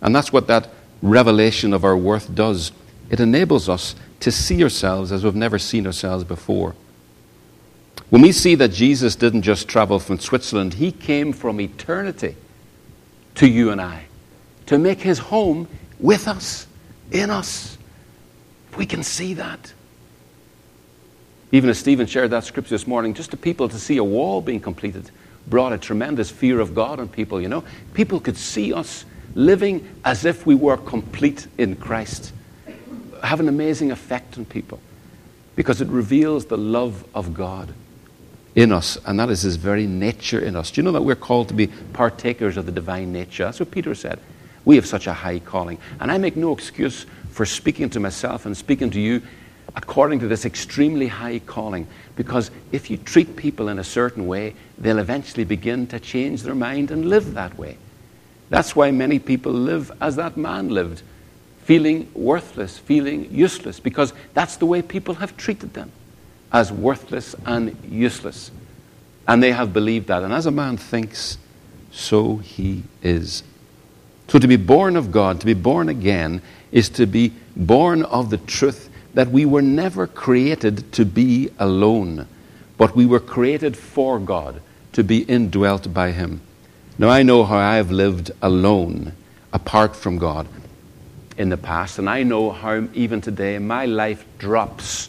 And 0.00 0.14
that's 0.14 0.32
what 0.32 0.46
that 0.46 0.68
revelation 1.02 1.72
of 1.72 1.84
our 1.84 1.96
worth 1.96 2.34
does. 2.34 2.72
It 3.10 3.20
enables 3.20 3.68
us 3.68 3.94
to 4.20 4.32
see 4.32 4.62
ourselves 4.62 5.12
as 5.12 5.24
we've 5.24 5.34
never 5.34 5.58
seen 5.58 5.86
ourselves 5.86 6.24
before. 6.24 6.74
When 8.10 8.22
we 8.22 8.32
see 8.32 8.54
that 8.54 8.72
Jesus 8.72 9.16
didn't 9.16 9.42
just 9.42 9.68
travel 9.68 9.98
from 9.98 10.18
Switzerland, 10.18 10.74
he 10.74 10.92
came 10.92 11.32
from 11.32 11.60
eternity 11.60 12.36
to 13.34 13.46
you 13.46 13.70
and 13.70 13.80
I 13.80 14.04
to 14.66 14.78
make 14.78 15.00
his 15.00 15.18
home 15.18 15.68
with 16.00 16.26
us, 16.26 16.66
in 17.10 17.30
us. 17.30 17.76
We 18.78 18.86
can 18.86 19.02
see 19.02 19.34
that. 19.34 19.73
Even 21.54 21.70
as 21.70 21.78
Stephen 21.78 22.08
shared 22.08 22.32
that 22.32 22.42
scripture 22.42 22.70
this 22.74 22.84
morning, 22.84 23.14
just 23.14 23.30
to 23.30 23.36
people 23.36 23.68
to 23.68 23.78
see 23.78 23.96
a 23.98 24.02
wall 24.02 24.40
being 24.40 24.58
completed 24.58 25.12
brought 25.46 25.72
a 25.72 25.78
tremendous 25.78 26.28
fear 26.28 26.58
of 26.58 26.74
God 26.74 26.98
on 26.98 27.06
people, 27.06 27.40
you 27.40 27.48
know. 27.48 27.62
People 27.92 28.18
could 28.18 28.36
see 28.36 28.74
us 28.74 29.04
living 29.36 29.88
as 30.04 30.24
if 30.24 30.46
we 30.46 30.56
were 30.56 30.76
complete 30.76 31.46
in 31.56 31.76
Christ. 31.76 32.32
Have 33.22 33.38
an 33.38 33.48
amazing 33.48 33.92
effect 33.92 34.36
on 34.36 34.46
people 34.46 34.80
because 35.54 35.80
it 35.80 35.86
reveals 35.86 36.46
the 36.46 36.58
love 36.58 37.04
of 37.14 37.34
God 37.34 37.72
in 38.56 38.72
us, 38.72 38.98
and 39.06 39.20
that 39.20 39.30
is 39.30 39.42
his 39.42 39.54
very 39.54 39.86
nature 39.86 40.40
in 40.40 40.56
us. 40.56 40.72
Do 40.72 40.80
you 40.80 40.84
know 40.84 40.90
that 40.90 41.02
we're 41.02 41.14
called 41.14 41.46
to 41.48 41.54
be 41.54 41.68
partakers 41.92 42.56
of 42.56 42.66
the 42.66 42.72
divine 42.72 43.12
nature? 43.12 43.44
That's 43.44 43.60
what 43.60 43.70
Peter 43.70 43.94
said. 43.94 44.18
We 44.64 44.74
have 44.74 44.86
such 44.86 45.06
a 45.06 45.12
high 45.12 45.38
calling. 45.38 45.78
And 46.00 46.10
I 46.10 46.18
make 46.18 46.34
no 46.34 46.52
excuse 46.52 47.06
for 47.30 47.46
speaking 47.46 47.90
to 47.90 48.00
myself 48.00 48.44
and 48.44 48.56
speaking 48.56 48.90
to 48.90 49.00
you 49.00 49.22
according 49.76 50.20
to 50.20 50.28
this 50.28 50.44
extremely 50.44 51.08
high 51.08 51.40
calling. 51.40 51.86
Because 52.16 52.50
if 52.72 52.90
you 52.90 52.96
treat 52.96 53.36
people 53.36 53.68
in 53.68 53.78
a 53.78 53.84
certain 53.84 54.26
way, 54.26 54.54
they'll 54.78 54.98
eventually 54.98 55.44
begin 55.44 55.86
to 55.88 55.98
change 55.98 56.42
their 56.42 56.54
mind 56.54 56.90
and 56.90 57.08
live 57.08 57.34
that 57.34 57.56
way. 57.58 57.76
That's 58.50 58.76
why 58.76 58.90
many 58.90 59.18
people 59.18 59.52
live 59.52 59.90
as 60.00 60.16
that 60.16 60.36
man 60.36 60.68
lived, 60.68 61.02
feeling 61.64 62.10
worthless, 62.14 62.78
feeling 62.78 63.32
useless, 63.32 63.80
because 63.80 64.12
that's 64.34 64.56
the 64.56 64.66
way 64.66 64.82
people 64.82 65.14
have 65.14 65.36
treated 65.36 65.74
them 65.74 65.90
as 66.52 66.70
worthless 66.70 67.34
and 67.46 67.76
useless. 67.88 68.50
And 69.26 69.42
they 69.42 69.52
have 69.52 69.72
believed 69.72 70.06
that. 70.08 70.22
And 70.22 70.32
as 70.32 70.46
a 70.46 70.50
man 70.50 70.76
thinks, 70.76 71.38
so 71.90 72.36
he 72.36 72.82
is. 73.02 73.42
So 74.28 74.38
to 74.38 74.46
be 74.46 74.56
born 74.56 74.96
of 74.96 75.10
God, 75.10 75.40
to 75.40 75.46
be 75.46 75.54
born 75.54 75.88
again, 75.88 76.42
is 76.70 76.88
to 76.90 77.06
be 77.06 77.32
born 77.56 78.02
of 78.04 78.30
the 78.30 78.38
truth 78.38 78.90
that 79.14 79.30
we 79.30 79.44
were 79.44 79.62
never 79.62 80.06
created 80.06 80.92
to 80.92 81.04
be 81.04 81.50
alone, 81.58 82.26
but 82.76 82.94
we 82.94 83.06
were 83.06 83.20
created 83.20 83.76
for 83.76 84.18
God, 84.18 84.60
to 84.92 85.02
be 85.02 85.22
indwelt 85.22 85.92
by 85.92 86.12
Him. 86.12 86.40
Now, 86.98 87.08
I 87.08 87.22
know 87.22 87.44
how 87.44 87.56
I 87.56 87.76
have 87.76 87.90
lived 87.90 88.30
alone, 88.42 89.12
apart 89.52 89.96
from 89.96 90.18
God, 90.18 90.46
in 91.36 91.48
the 91.48 91.56
past, 91.56 91.98
and 91.98 92.08
I 92.08 92.22
know 92.22 92.50
how 92.50 92.86
even 92.94 93.20
today 93.20 93.58
my 93.58 93.86
life 93.86 94.24
drops 94.38 95.08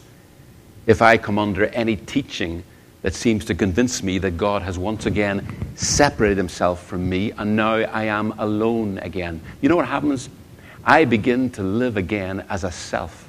if 0.88 1.02
I 1.02 1.18
come 1.18 1.38
under 1.38 1.66
any 1.68 1.96
teaching 1.96 2.64
that 3.02 3.14
seems 3.14 3.46
to 3.46 3.54
convince 3.54 4.02
me 4.02 4.18
that 4.18 4.32
God 4.32 4.64
has 4.64 4.80
once 4.80 5.06
again 5.06 5.48
separated 5.76 6.38
himself 6.38 6.84
from 6.84 7.08
me 7.08 7.32
and 7.32 7.56
now 7.56 7.76
I 7.76 8.06
am 8.06 8.32
alone 8.40 8.98
again. 8.98 9.42
You 9.62 9.70
know 9.70 9.76
what 9.76 9.88
happens? 9.88 10.30
I 10.84 11.06
begin 11.06 11.52
to 11.52 11.62
live 11.62 11.98
again 11.98 12.44
as 12.50 12.64
a 12.64 12.72
self. 12.72 13.25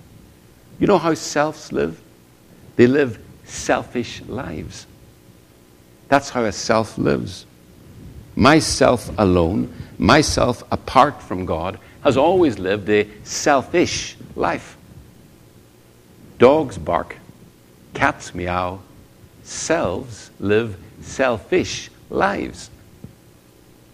You 0.78 0.86
know 0.86 0.98
how 0.98 1.14
selves 1.14 1.72
live? 1.72 2.00
They 2.76 2.86
live 2.86 3.18
selfish 3.44 4.22
lives. 4.22 4.86
That's 6.08 6.30
how 6.30 6.44
a 6.44 6.52
self 6.52 6.98
lives. 6.98 7.46
Myself 8.34 9.10
alone, 9.18 9.72
myself 9.98 10.62
apart 10.70 11.22
from 11.22 11.46
God, 11.46 11.78
has 12.02 12.16
always 12.16 12.58
lived 12.58 12.88
a 12.90 13.08
selfish 13.24 14.16
life. 14.34 14.76
Dogs 16.38 16.76
bark, 16.76 17.16
Cats 17.94 18.34
meow. 18.34 18.80
Selves 19.42 20.30
live 20.38 20.76
selfish 21.00 21.90
lives. 22.10 22.68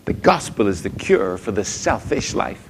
The 0.07 0.13
gospel 0.13 0.67
is 0.67 0.83
the 0.83 0.91
cure 0.91 1.39
for 1.39 1.53
the 1.53 1.65
selfish 1.65 2.35
life. 2.35 2.69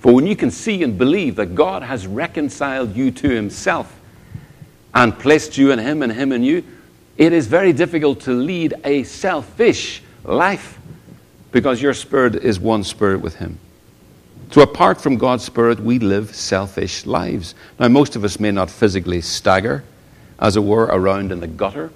For 0.00 0.12
when 0.12 0.26
you 0.26 0.36
can 0.36 0.50
see 0.50 0.82
and 0.82 0.96
believe 0.96 1.36
that 1.36 1.54
God 1.54 1.82
has 1.82 2.06
reconciled 2.06 2.94
you 2.94 3.10
to 3.10 3.28
himself 3.28 3.92
and 4.94 5.18
placed 5.18 5.58
you 5.58 5.72
in 5.72 5.78
Him 5.78 6.02
and 6.02 6.10
Him 6.10 6.32
in 6.32 6.42
you, 6.42 6.64
it 7.18 7.32
is 7.32 7.46
very 7.46 7.72
difficult 7.72 8.20
to 8.22 8.32
lead 8.32 8.74
a 8.84 9.02
selfish 9.04 10.02
life 10.24 10.78
because 11.52 11.80
your 11.80 11.94
spirit 11.94 12.34
is 12.34 12.58
one 12.58 12.82
spirit 12.82 13.20
with 13.20 13.36
Him. 13.36 13.58
So, 14.52 14.62
apart 14.62 15.00
from 15.00 15.16
God's 15.16 15.44
Spirit, 15.44 15.80
we 15.80 15.98
live 15.98 16.34
selfish 16.34 17.04
lives. 17.04 17.54
Now, 17.78 17.88
most 17.88 18.16
of 18.16 18.24
us 18.24 18.38
may 18.38 18.52
not 18.52 18.70
physically 18.70 19.20
stagger, 19.20 19.84
as 20.38 20.56
it 20.56 20.64
were, 20.64 20.84
around 20.84 21.32
in 21.32 21.40
the 21.40 21.46
gutter, 21.46 21.90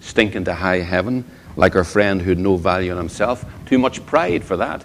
stinking 0.00 0.44
to 0.44 0.54
high 0.54 0.80
heaven, 0.80 1.24
like 1.56 1.74
our 1.74 1.84
friend 1.84 2.22
who 2.22 2.30
had 2.30 2.38
no 2.38 2.56
value 2.56 2.92
in 2.92 2.96
himself. 2.96 3.44
Too 3.66 3.78
much 3.78 4.04
pride 4.06 4.44
for 4.44 4.56
that. 4.56 4.84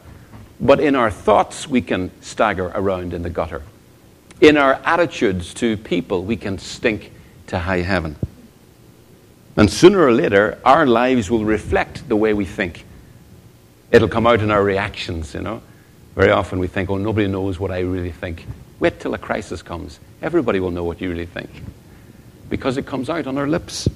But 0.62 0.80
in 0.80 0.96
our 0.96 1.10
thoughts, 1.10 1.68
we 1.68 1.82
can 1.82 2.12
stagger 2.22 2.68
around 2.75 3.13
in 3.13 3.24
the 3.24 3.30
gutter. 3.32 3.63
In 4.39 4.58
our 4.58 4.75
attitudes 4.86 5.53
to 5.56 5.75
people, 5.75 6.24
we 6.24 6.38
can 6.38 6.60
stink 6.60 7.12
to 7.48 7.60
high 7.60 7.82
heaven. 7.82 8.15
And 9.58 9.70
sooner 9.70 10.01
or 10.01 10.12
later, 10.12 10.60
our 10.63 10.86
lives 10.86 11.30
will 11.32 11.44
reflect 11.44 12.08
the 12.08 12.15
way 12.15 12.34
we 12.34 12.46
think. 12.46 12.86
It'll 13.91 14.08
come 14.08 14.25
out 14.25 14.41
in 14.41 14.51
our 14.51 14.63
reactions, 14.63 15.34
you 15.34 15.41
know. 15.41 15.62
Very 16.15 16.32
often 16.32 16.60
we 16.60 16.68
think, 16.68 16.89
oh, 16.89 16.98
nobody 16.98 17.27
knows 17.27 17.60
what 17.60 17.72
I 17.72 17.80
really 17.80 18.12
think. 18.12 18.46
Wait 18.80 19.00
till 19.00 19.13
a 19.13 19.18
crisis 19.18 19.62
comes. 19.62 20.00
Everybody 20.22 20.60
will 20.60 20.72
know 20.72 20.84
what 20.84 21.01
you 21.01 21.10
really 21.10 21.25
think 21.25 21.50
because 22.50 22.77
it 22.77 22.86
comes 22.86 23.10
out 23.10 23.27
on 23.27 23.38
our 23.38 23.48
lips. 23.48 23.88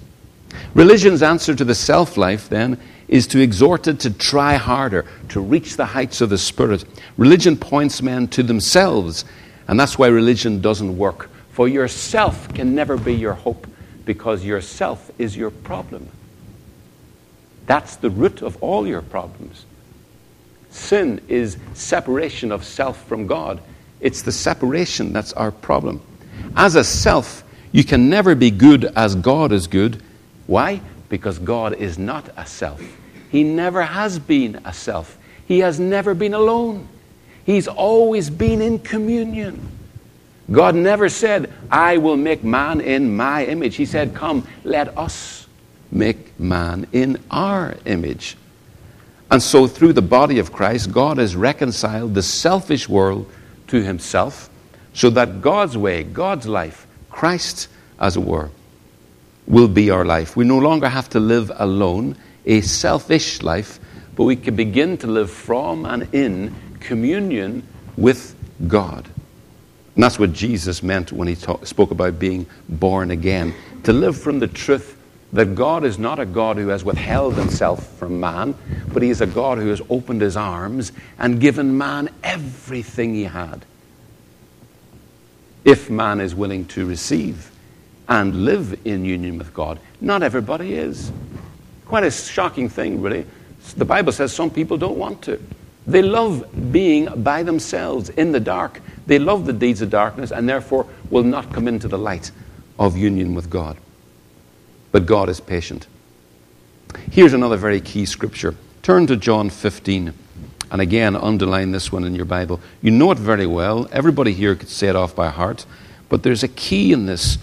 Religion's 0.74 1.24
answer 1.24 1.56
to 1.56 1.66
the 1.66 1.76
self 1.76 2.18
life, 2.18 2.50
then, 2.50 2.80
is 3.08 3.28
to 3.28 3.42
exhort 3.42 3.88
it 3.88 4.00
to 4.02 4.12
try 4.12 4.56
harder, 4.56 5.06
to 5.30 5.40
reach 5.40 5.78
the 5.78 5.86
heights 5.86 6.22
of 6.22 6.30
the 6.30 6.38
Spirit. 6.38 6.86
Religion 7.18 7.56
points 7.56 8.02
men 8.02 8.28
to 8.30 8.44
themselves, 8.44 9.26
and 9.68 9.80
that's 9.80 9.98
why 9.98 10.08
religion 10.08 10.62
doesn't 10.62 10.98
work. 10.98 11.30
For 11.52 11.68
yourself 11.68 12.54
can 12.54 12.76
never 12.76 12.98
be 12.98 13.14
your 13.14 13.34
hope, 13.34 13.68
because 14.06 14.44
yourself 14.44 15.12
is 15.18 15.38
your 15.38 15.52
problem. 15.52 16.10
That's 17.66 17.96
the 17.96 18.10
root 18.10 18.42
of 18.42 18.62
all 18.62 18.88
your 18.88 19.02
problems. 19.02 19.66
Sin 20.70 21.22
is 21.28 21.58
separation 21.74 22.52
of 22.52 22.64
self 22.64 23.06
from 23.08 23.28
God. 23.28 23.62
It's 24.02 24.22
the 24.22 24.32
separation 24.32 25.14
that's 25.14 25.34
our 25.34 25.52
problem. 25.52 26.02
As 26.56 26.76
a 26.76 26.84
self, 26.84 27.44
you 27.72 27.84
can 27.84 28.10
never 28.10 28.36
be 28.36 28.52
good 28.52 28.86
as 28.96 29.16
God 29.16 29.52
is 29.52 29.68
good. 29.68 30.02
Why? 30.48 30.82
Because 31.10 31.40
God 31.40 31.74
is 31.74 31.98
not 31.98 32.30
a 32.38 32.46
self. 32.46 32.82
He 33.30 33.44
never 33.44 33.84
has 33.84 34.20
been 34.20 34.62
a 34.66 34.74
self. 34.74 35.18
He 35.48 35.60
has 35.60 35.80
never 35.80 36.14
been 36.14 36.34
alone. 36.34 36.88
He's 37.46 37.68
always 37.68 38.30
been 38.30 38.62
in 38.62 38.80
communion. 38.80 39.70
God 40.52 40.76
never 40.76 41.10
said, 41.10 41.52
I 41.72 41.98
will 41.98 42.18
make 42.18 42.44
man 42.44 42.82
in 42.82 43.16
my 43.16 43.46
image. 43.46 43.76
He 43.76 43.86
said, 43.86 44.14
Come, 44.14 44.48
let 44.64 44.98
us 44.98 45.48
make 45.92 46.40
man 46.40 46.88
in 46.92 47.22
our 47.32 47.76
image. 47.86 48.38
And 49.32 49.42
so, 49.42 49.68
through 49.68 49.94
the 49.94 50.04
body 50.04 50.38
of 50.38 50.54
Christ, 50.54 50.92
God 50.92 51.18
has 51.18 51.36
reconciled 51.36 52.14
the 52.14 52.22
selfish 52.22 52.88
world 52.88 53.30
to 53.68 53.82
himself 53.82 54.50
so 54.94 55.10
that 55.12 55.42
God's 55.42 55.78
way, 55.78 56.04
God's 56.04 56.48
life, 56.48 56.86
Christ, 57.10 57.68
as 58.00 58.16
it 58.18 58.24
were, 58.24 58.52
will 59.48 59.68
be 59.68 59.90
our 59.90 60.06
life. 60.06 60.36
We 60.36 60.46
no 60.46 60.58
longer 60.58 60.90
have 60.90 61.10
to 61.10 61.20
live 61.20 61.52
alone, 61.56 62.16
a 62.46 62.62
selfish 62.62 63.42
life, 63.42 63.80
but 64.16 64.24
we 64.24 64.36
can 64.36 64.56
begin 64.56 64.98
to 65.00 65.08
live 65.08 65.30
from 65.30 65.86
and 65.86 66.14
in 66.14 66.56
communion 66.80 67.64
with 67.98 68.36
God. 68.68 69.08
And 69.96 70.04
that's 70.04 70.20
what 70.20 70.34
Jesus 70.34 70.84
meant 70.84 71.12
when 71.12 71.28
he 71.28 71.36
talk, 71.36 71.66
spoke 71.66 71.92
about 71.92 72.20
being 72.20 72.46
born 72.68 73.12
again. 73.12 73.54
To 73.84 73.94
live 73.94 74.20
from 74.20 74.40
the 74.40 74.48
truth 74.48 74.98
that 75.34 75.56
God 75.56 75.84
is 75.84 75.98
not 75.98 76.20
a 76.20 76.26
God 76.26 76.58
who 76.58 76.70
has 76.70 76.84
withheld 76.84 77.36
himself 77.36 77.98
from 77.98 78.20
man, 78.20 78.56
but 78.94 79.04
he 79.04 79.10
is 79.10 79.22
a 79.22 79.28
God 79.28 79.58
who 79.58 79.70
has 79.70 79.82
opened 79.90 80.22
his 80.22 80.38
arms 80.38 80.92
and 81.18 81.40
given 81.40 81.78
man 81.78 82.10
everything 82.24 83.14
he 83.14 83.24
had. 83.24 83.66
If 85.64 85.90
man 85.90 86.22
is 86.22 86.36
willing 86.36 86.66
to 86.68 86.86
receive 86.86 87.52
and 88.08 88.46
live 88.46 88.80
in 88.86 89.06
union 89.06 89.38
with 89.38 89.54
God, 89.54 89.80
not 90.02 90.24
everybody 90.24 90.74
is. 90.74 91.12
Quite 91.86 92.04
a 92.04 92.12
shocking 92.12 92.70
thing, 92.70 93.02
really. 93.02 93.26
The 93.78 93.86
Bible 93.86 94.12
says 94.12 94.34
some 94.34 94.50
people 94.50 94.78
don't 94.78 94.98
want 94.98 95.22
to. 95.24 95.42
They 95.88 96.02
love 96.02 96.72
being 96.72 97.24
by 97.24 97.44
themselves 97.44 98.10
in 98.10 98.32
the 98.32 98.40
dark. 98.40 98.82
They 99.06 99.20
love 99.20 99.46
the 99.46 99.54
deeds 99.54 99.82
of 99.82 99.90
darkness 99.90 100.32
and 100.32 100.48
therefore 100.50 100.88
will 101.10 101.24
not 101.24 101.54
come 101.54 101.68
into 101.68 101.88
the 101.88 101.98
light 101.98 102.32
of 102.80 102.98
union 102.98 103.36
with 103.36 103.50
God 103.50 103.78
but 104.96 105.06
God 105.06 105.28
is 105.28 105.42
patient. 105.42 105.88
Here's 107.12 107.34
another 107.34 107.58
very 107.58 107.82
key 107.82 108.06
scripture. 108.06 108.56
Turn 108.82 109.06
to 109.08 109.18
John 109.18 109.50
15. 109.50 110.14
And 110.72 110.82
again, 110.82 111.18
underline 111.18 111.74
this 111.74 111.92
one 111.92 112.06
in 112.06 112.16
your 112.16 112.24
Bible. 112.24 112.62
You 112.82 112.92
know 112.92 113.12
it 113.12 113.18
very 113.18 113.46
well. 113.46 113.90
Everybody 113.92 114.32
here 114.32 114.56
could 114.56 114.70
say 114.70 114.88
it 114.88 114.96
off 114.96 115.14
by 115.14 115.28
heart. 115.28 115.66
But 116.08 116.24
there's 116.24 116.44
a 116.44 116.48
key 116.48 116.94
in 116.94 117.08
this 117.08 117.40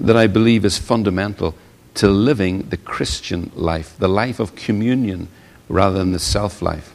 that 0.00 0.16
I 0.16 0.26
believe 0.26 0.64
is 0.64 0.78
fundamental 0.78 1.54
to 1.94 2.08
living 2.08 2.68
the 2.70 2.76
Christian 2.76 3.50
life, 3.54 3.96
the 3.98 4.08
life 4.08 4.40
of 4.40 4.54
communion 4.54 5.28
rather 5.68 5.98
than 5.98 6.12
the 6.12 6.18
self 6.18 6.62
life. 6.62 6.94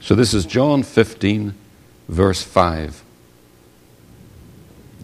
So 0.00 0.14
this 0.14 0.34
is 0.34 0.44
John 0.44 0.82
15, 0.82 1.54
verse 2.08 2.42
5. 2.42 3.02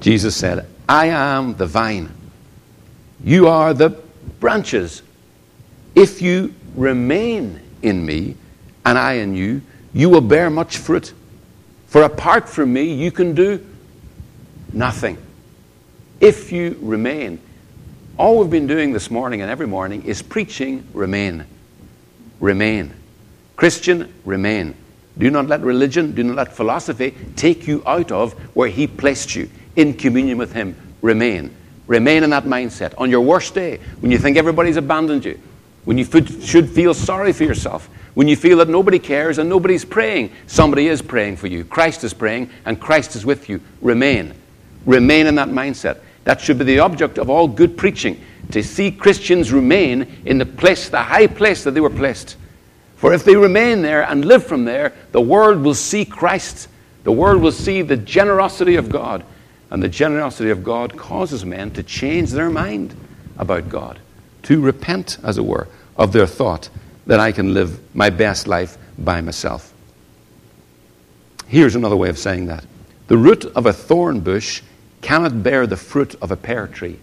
Jesus 0.00 0.37
said, 0.37 0.66
I 0.88 1.06
am 1.06 1.54
the 1.54 1.66
vine 1.66 2.14
you 3.22 3.49
are 3.49 3.75
the 3.75 3.90
branches. 4.38 5.02
If 5.94 6.22
you 6.22 6.54
remain 6.75 7.60
in 7.82 8.04
me 8.04 8.37
and 8.84 8.99
I 8.99 9.14
in 9.14 9.34
you, 9.34 9.62
you 9.92 10.08
will 10.08 10.20
bear 10.20 10.49
much 10.50 10.78
fruit. 10.78 11.12
For 11.87 12.02
apart 12.02 12.49
from 12.49 12.72
me, 12.72 12.94
you 12.94 13.10
can 13.10 13.34
do 13.34 13.64
nothing. 14.72 15.18
If 16.20 16.52
you 16.52 16.76
remain, 16.82 17.40
all 18.18 18.38
we've 18.38 18.50
been 18.50 18.66
doing 18.66 18.92
this 18.92 19.10
morning 19.10 19.40
and 19.40 19.50
every 19.50 19.66
morning 19.66 20.04
is 20.04 20.20
preaching 20.20 20.86
remain. 20.92 21.46
Remain. 22.40 22.94
Christian, 23.56 24.12
remain. 24.26 24.74
Do 25.16 25.30
not 25.30 25.48
let 25.48 25.62
religion, 25.62 26.12
do 26.12 26.22
not 26.22 26.36
let 26.36 26.52
philosophy 26.52 27.14
take 27.36 27.66
you 27.66 27.82
out 27.86 28.12
of 28.12 28.34
where 28.54 28.68
He 28.68 28.86
placed 28.86 29.34
you 29.34 29.48
in 29.76 29.94
communion 29.94 30.36
with 30.36 30.52
Him. 30.52 30.76
Remain. 31.00 31.56
Remain 31.86 32.22
in 32.22 32.30
that 32.30 32.44
mindset. 32.44 32.92
On 32.98 33.10
your 33.10 33.22
worst 33.22 33.54
day, 33.54 33.78
when 34.00 34.12
you 34.12 34.18
think 34.18 34.36
everybody's 34.36 34.76
abandoned 34.76 35.24
you, 35.24 35.40
when 35.86 35.96
you 35.96 36.04
should 36.04 36.68
feel 36.68 36.92
sorry 36.92 37.32
for 37.32 37.44
yourself, 37.44 37.88
when 38.12 38.28
you 38.28 38.36
feel 38.36 38.58
that 38.58 38.68
nobody 38.68 38.98
cares 38.98 39.38
and 39.38 39.48
nobody's 39.48 39.86
praying, 39.86 40.32
somebody 40.46 40.88
is 40.88 41.00
praying 41.00 41.36
for 41.36 41.46
you. 41.46 41.64
Christ 41.64 42.04
is 42.04 42.12
praying 42.12 42.50
and 42.66 42.78
Christ 42.78 43.16
is 43.16 43.24
with 43.24 43.48
you. 43.48 43.62
Remain. 43.80 44.34
Remain 44.84 45.26
in 45.26 45.34
that 45.36 45.48
mindset. 45.48 46.00
That 46.24 46.40
should 46.40 46.58
be 46.58 46.64
the 46.64 46.80
object 46.80 47.18
of 47.18 47.30
all 47.30 47.48
good 47.48 47.76
preaching 47.76 48.20
to 48.52 48.62
see 48.62 48.90
Christians 48.90 49.52
remain 49.52 50.22
in 50.24 50.38
the 50.38 50.46
place, 50.46 50.88
the 50.88 51.02
high 51.02 51.26
place 51.26 51.64
that 51.64 51.72
they 51.72 51.80
were 51.80 51.90
placed. 51.90 52.36
For 52.96 53.14
if 53.14 53.24
they 53.24 53.36
remain 53.36 53.82
there 53.82 54.02
and 54.02 54.24
live 54.24 54.44
from 54.44 54.64
there, 54.64 54.92
the 55.12 55.20
world 55.20 55.62
will 55.62 55.74
see 55.74 56.04
Christ. 56.04 56.68
The 57.04 57.12
world 57.12 57.40
will 57.40 57.52
see 57.52 57.82
the 57.82 57.96
generosity 57.96 58.76
of 58.76 58.90
God. 58.90 59.24
And 59.70 59.82
the 59.82 59.88
generosity 59.88 60.50
of 60.50 60.64
God 60.64 60.96
causes 60.96 61.44
men 61.44 61.70
to 61.72 61.82
change 61.82 62.30
their 62.30 62.50
mind 62.50 62.94
about 63.38 63.68
God, 63.68 63.98
to 64.42 64.60
repent, 64.60 65.18
as 65.22 65.38
it 65.38 65.44
were, 65.44 65.68
of 65.96 66.12
their 66.12 66.26
thought 66.26 66.68
that 67.06 67.20
I 67.20 67.32
can 67.32 67.54
live 67.54 67.80
my 67.94 68.10
best 68.10 68.46
life 68.46 68.76
by 68.98 69.20
myself. 69.20 69.72
Here's 71.46 71.74
another 71.74 71.96
way 71.96 72.08
of 72.08 72.18
saying 72.18 72.46
that 72.46 72.64
the 73.06 73.16
root 73.16 73.44
of 73.44 73.66
a 73.66 73.72
thorn 73.72 74.20
bush 74.20 74.62
cannot 75.02 75.42
bear 75.42 75.66
the 75.66 75.76
fruit 75.76 76.14
of 76.23 76.30
a 76.30 76.37
pear 76.37 76.66
tree. 76.66 76.99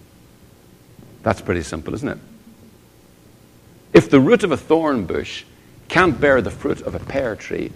That's 1.24 1.42
pretty 1.42 1.64
simple, 1.64 1.94
isn't 1.94 2.08
it? 2.08 2.18
If 3.94 4.10
the 4.10 4.20
root 4.20 4.44
of 4.44 4.52
a 4.52 4.58
thorn 4.58 5.06
bush 5.06 5.44
can't 5.88 6.20
bear 6.20 6.42
the 6.42 6.52
fruit 6.52 6.82
of 6.82 6.96
a 6.96 7.00
pear 7.00 7.36
tree, 7.36 7.72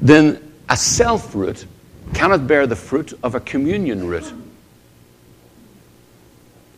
then 0.00 0.52
a 0.68 0.76
self 0.76 1.34
root 1.34 1.66
cannot 2.14 2.46
bear 2.46 2.66
the 2.66 2.76
fruit 2.76 3.12
of 3.22 3.34
a 3.34 3.40
communion 3.40 4.06
root. 4.06 4.32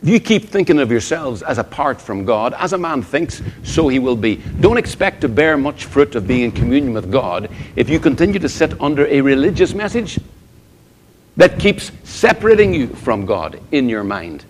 You 0.01 0.19
keep 0.19 0.45
thinking 0.45 0.79
of 0.79 0.91
yourselves 0.91 1.41
as 1.41 1.57
apart 1.57 1.99
from 1.99 2.23
God, 2.23 2.53
as 2.53 2.71
a 2.71 2.77
man 2.77 3.01
thinks, 3.01 3.41
so 3.63 3.89
he 3.89 3.99
will 3.99 4.15
be. 4.15 4.35
Don't 4.35 4.77
expect 4.77 5.21
to 5.21 5.29
bear 5.29 5.57
much 5.57 5.85
fruit 5.85 6.15
of 6.15 6.25
being 6.25 6.43
in 6.43 6.51
communion 6.51 6.93
with 6.93 7.11
God 7.11 7.49
if 7.75 7.89
you 7.89 7.99
continue 7.99 8.39
to 8.39 8.47
sit 8.47 8.79
under 8.81 9.05
a 9.07 9.19
religious 9.19 9.73
message 9.73 10.17
that 11.39 11.57
keeps 11.57 11.93
separating 12.03 12.73
you 12.73 12.87
from 12.87 13.25
God 13.25 13.61
in 13.71 13.87
your 13.87 14.03
mind 14.03 14.43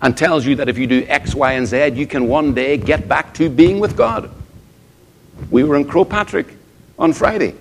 and 0.00 0.16
tells 0.16 0.46
you 0.46 0.54
that 0.54 0.66
if 0.66 0.78
you 0.78 0.86
do 0.86 1.04
X, 1.06 1.34
Y, 1.34 1.52
and 1.52 1.66
Z, 1.66 1.88
you 1.88 2.06
can 2.06 2.28
one 2.28 2.54
day 2.54 2.78
get 2.78 3.06
back 3.06 3.34
to 3.34 3.50
being 3.50 3.78
with 3.78 3.94
God. 3.94 4.30
We 5.50 5.64
were 5.64 5.76
in 5.76 5.86
Patrick 6.06 6.46
on 6.98 7.12
Friday. 7.12 7.54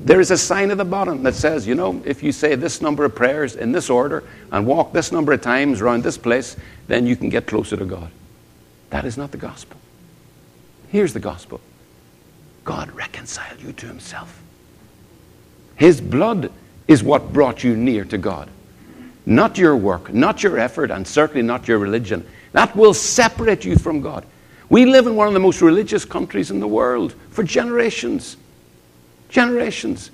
There 0.00 0.18
is 0.18 0.32
a 0.32 0.36
sign 0.36 0.72
at 0.72 0.78
the 0.78 0.84
bottom 0.84 1.22
that 1.22 1.36
says, 1.36 1.64
you 1.64 1.76
know, 1.76 2.02
if 2.04 2.24
you 2.24 2.32
say 2.32 2.56
this 2.56 2.80
number 2.80 3.04
of 3.04 3.14
prayers 3.14 3.54
in 3.54 3.70
this 3.70 3.88
order 3.88 4.24
and 4.50 4.66
walk 4.66 4.92
this 4.92 5.12
number 5.12 5.32
of 5.32 5.40
times 5.40 5.80
around 5.80 6.02
this 6.02 6.18
place, 6.18 6.56
then 6.88 7.06
you 7.06 7.14
can 7.14 7.28
get 7.28 7.46
closer 7.46 7.76
to 7.76 7.84
God. 7.84 8.10
That 8.90 9.04
is 9.04 9.16
not 9.16 9.30
the 9.30 9.38
gospel. 9.38 9.78
Here's 10.88 11.12
the 11.12 11.20
gospel 11.20 11.60
God 12.64 12.90
reconciled 12.90 13.60
you 13.60 13.72
to 13.74 13.86
himself. 13.86 14.42
His 15.76 16.00
blood 16.00 16.50
is 16.88 17.02
what 17.02 17.32
brought 17.32 17.62
you 17.64 17.76
near 17.76 18.04
to 18.04 18.18
God. 18.18 18.48
Not 19.24 19.56
your 19.58 19.76
work, 19.76 20.12
not 20.12 20.42
your 20.42 20.58
effort, 20.58 20.90
and 20.90 21.06
certainly 21.06 21.42
not 21.42 21.68
your 21.68 21.78
religion. 21.78 22.26
That 22.52 22.74
will 22.74 22.94
separate 22.94 23.64
you 23.64 23.76
from 23.76 24.00
God. 24.00 24.26
We 24.68 24.86
live 24.86 25.06
in 25.06 25.16
one 25.16 25.28
of 25.28 25.34
the 25.34 25.40
most 25.40 25.60
religious 25.60 26.04
countries 26.04 26.50
in 26.50 26.60
the 26.60 26.68
world 26.68 27.14
for 27.30 27.42
generations. 27.42 28.36
Generations. 29.28 30.10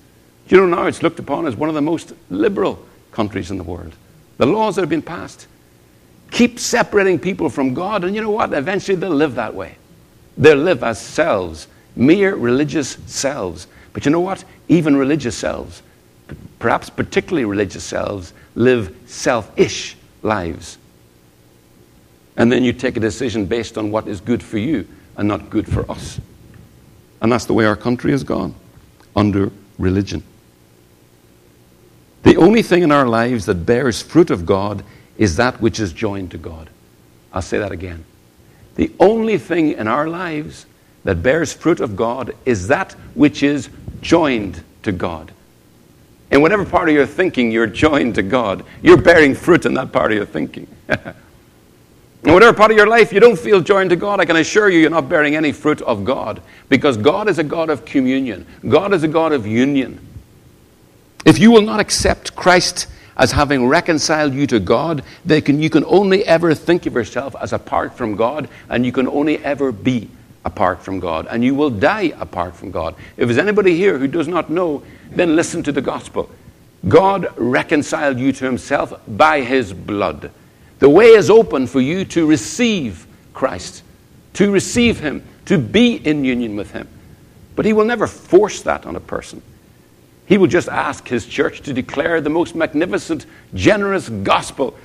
You 0.49 0.59
know, 0.59 0.67
now 0.67 0.87
it's 0.87 1.03
looked 1.03 1.19
upon 1.19 1.47
as 1.47 1.57
one 1.57 1.69
of 1.69 1.75
the 1.75 1.83
most 1.83 2.13
liberal 2.31 2.85
countries 3.13 3.51
in 3.51 3.57
the 3.57 3.63
world. 3.63 3.95
The 4.39 4.47
laws 4.47 4.77
that 4.77 4.83
have 4.83 4.89
been 4.89 5.03
passed 5.03 5.47
keep 6.31 6.59
separating 6.59 7.19
people 7.19 7.49
from 7.49 7.75
God, 7.75 8.05
and 8.05 8.15
you 8.15 8.21
know 8.21 8.31
what? 8.31 8.53
Eventually 8.53 8.97
they'll 8.97 9.11
live 9.11 9.35
that 9.37 9.55
way. 9.55 9.77
They'll 10.37 10.57
live 10.57 10.85
as 10.85 11.01
selves, 11.01 11.69
mere 11.97 12.35
religious 12.35 12.99
selves. 13.07 13.67
But 13.93 14.05
you 14.05 14.11
know 14.11 14.21
what? 14.21 14.45
Even 14.69 14.97
religious 14.97 15.37
selves, 15.37 15.83
perhaps 16.59 16.91
particularly 16.91 17.45
religious 17.45 17.85
selves, 17.85 18.33
live 18.55 18.95
selfish 19.07 19.97
lives. 20.23 20.79
And 22.37 22.51
then 22.53 22.65
you 22.65 22.73
take 22.73 22.97
a 22.97 23.01
decision 23.01 23.47
based 23.47 23.77
on 23.77 23.91
what 23.91 24.07
is 24.07 24.21
good 24.21 24.43
for 24.43 24.59
you 24.59 24.87
and 25.17 25.27
not 25.27 25.51
good 25.51 25.71
for 25.71 25.91
us. 25.91 26.21
And 27.21 27.33
that's 27.33 27.47
the 27.47 27.55
way 27.55 27.67
our 27.67 27.77
country 27.77 28.13
has 28.13 28.23
gone 28.23 28.55
under 29.17 29.51
religion. 29.79 30.23
The 32.23 32.37
only 32.37 32.63
thing 32.63 32.83
in 32.83 32.93
our 32.93 33.07
lives 33.07 33.47
that 33.47 33.67
bears 33.67 34.03
fruit 34.03 34.31
of 34.31 34.47
God 34.47 34.85
is 35.17 35.37
that 35.37 35.61
which 35.61 35.81
is 35.81 35.93
joined 35.93 36.31
to 36.33 36.39
God. 36.39 36.71
I'll 37.33 37.43
say 37.43 37.59
that 37.59 37.73
again. 37.73 38.05
The 38.77 38.93
only 39.01 39.39
thing 39.39 39.73
in 39.73 39.89
our 39.89 40.09
lives 40.09 40.67
that 41.05 41.23
bears 41.23 41.53
fruit 41.53 41.81
of 41.81 41.97
God 41.97 42.35
is 42.45 42.69
that 42.69 42.93
which 43.15 43.43
is 43.43 43.69
joined 44.01 44.63
to 44.85 44.93
God. 44.93 45.33
In 46.31 46.43
whatever 46.43 46.65
part 46.65 46.89
of 46.89 46.95
your 46.95 47.07
thinking 47.07 47.51
you're 47.51 47.67
joined 47.67 48.17
to 48.17 48.23
God, 48.23 48.65
you're 48.83 49.01
bearing 49.01 49.35
fruit 49.35 49.65
in 49.65 49.75
that 49.75 49.93
part 49.93 50.13
of 50.13 50.17
your 50.17 50.27
thinking. 50.27 50.67
in 50.89 52.33
whatever 52.33 52.53
part 52.53 52.71
of 52.71 52.77
your 52.77 52.87
life 52.87 53.13
you 53.13 53.21
don't 53.21 53.39
feel 53.39 53.61
joined 53.61 53.91
to 53.91 53.97
God, 53.97 54.21
I 54.21 54.27
can 54.27 54.37
assure 54.37 54.69
you 54.69 54.81
you're 54.81 54.91
not 54.91 55.09
bearing 55.09 55.37
any 55.37 55.53
fruit 55.53 55.81
of 55.83 56.05
God 56.05 56.43
because 56.69 56.97
God 56.97 57.29
is 57.29 57.39
a 57.39 57.45
God 57.45 57.71
of 57.71 57.85
communion, 57.85 58.47
God 58.69 58.93
is 58.93 59.03
a 59.03 59.09
God 59.09 59.33
of 59.33 59.47
union. 59.47 60.01
If 61.25 61.39
you 61.39 61.51
will 61.51 61.63
not 61.63 61.81
accept 61.81 62.37
Christ 62.37 62.87
as 63.17 63.33
having 63.33 63.67
reconciled 63.67 64.33
you 64.33 64.47
to 64.47 64.61
God, 64.61 65.03
then 65.25 65.61
you 65.61 65.69
can 65.69 65.85
only 65.87 66.25
ever 66.25 66.55
think 66.55 66.87
of 66.87 66.95
yourself 66.95 67.35
as 67.41 67.53
apart 67.53 67.97
from 67.97 68.15
God, 68.15 68.49
and 68.69 68.87
you 68.87 68.93
can 68.93 69.09
only 69.09 69.39
ever 69.45 69.73
be 69.73 70.09
apart 70.45 70.83
from 70.83 71.01
God, 71.01 71.27
and 71.29 71.43
you 71.45 71.55
will 71.55 71.71
die 71.71 72.13
apart 72.19 72.55
from 72.55 72.71
God. 72.71 72.95
If 73.17 73.27
there's 73.27 73.39
anybody 73.39 73.77
here 73.77 73.99
who 73.99 74.07
does 74.07 74.29
not 74.29 74.51
know, 74.51 74.83
then 75.11 75.37
listen 75.37 75.63
to 75.65 75.73
the 75.73 75.81
gospel. 75.81 76.31
God 76.87 77.29
reconciled 77.37 78.19
you 78.19 78.33
to 78.33 78.45
himself 78.45 79.01
by 79.09 79.41
his 79.41 79.73
blood. 79.73 80.31
The 80.79 80.89
way 80.89 81.07
is 81.07 81.29
open 81.29 81.67
for 81.67 81.81
you 81.81 82.05
to 82.07 82.27
receive 82.27 83.07
Christ, 83.35 83.83
to 84.35 84.51
receive 84.51 85.01
him, 85.01 85.25
to 85.47 85.59
be 85.59 85.97
in 85.97 86.25
union 86.25 86.57
with 86.57 86.71
him. 86.71 86.87
But 87.57 87.67
he 87.67 87.73
will 87.73 87.85
never 87.85 88.07
force 88.07 88.63
that 88.63 88.87
on 88.87 88.95
a 88.95 89.01
person. 89.01 89.43
He 90.27 90.39
will 90.39 90.47
just 90.47 90.69
ask 90.69 91.09
his 91.09 91.27
church 91.27 91.63
to 91.63 91.73
declare 91.73 92.21
the 92.21 92.31
most 92.31 92.55
magnificent, 92.55 93.27
generous 93.55 94.09
gospel 94.09 94.77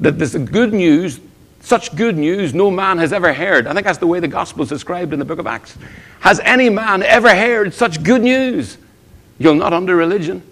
that 0.00 0.18
there's 0.18 0.34
good 0.34 0.72
news, 0.72 1.20
such 1.60 1.94
good 1.94 2.16
news 2.16 2.54
no 2.54 2.70
man 2.70 2.98
has 2.98 3.12
ever 3.12 3.32
heard. 3.32 3.66
I 3.66 3.74
think 3.74 3.84
that's 3.84 3.98
the 3.98 4.06
way 4.06 4.20
the 4.20 4.28
gospel 4.28 4.62
is 4.62 4.68
described 4.68 5.12
in 5.12 5.18
the 5.18 5.24
book 5.24 5.38
of 5.38 5.46
Acts. 5.46 5.76
Has 6.20 6.40
any 6.40 6.70
man 6.70 7.02
ever 7.02 7.34
heard 7.34 7.74
such 7.74 8.02
good 8.02 8.22
news? 8.22 8.78
You'll 9.38 9.54
not 9.54 9.72
under 9.72 9.96
religion. 9.96 10.42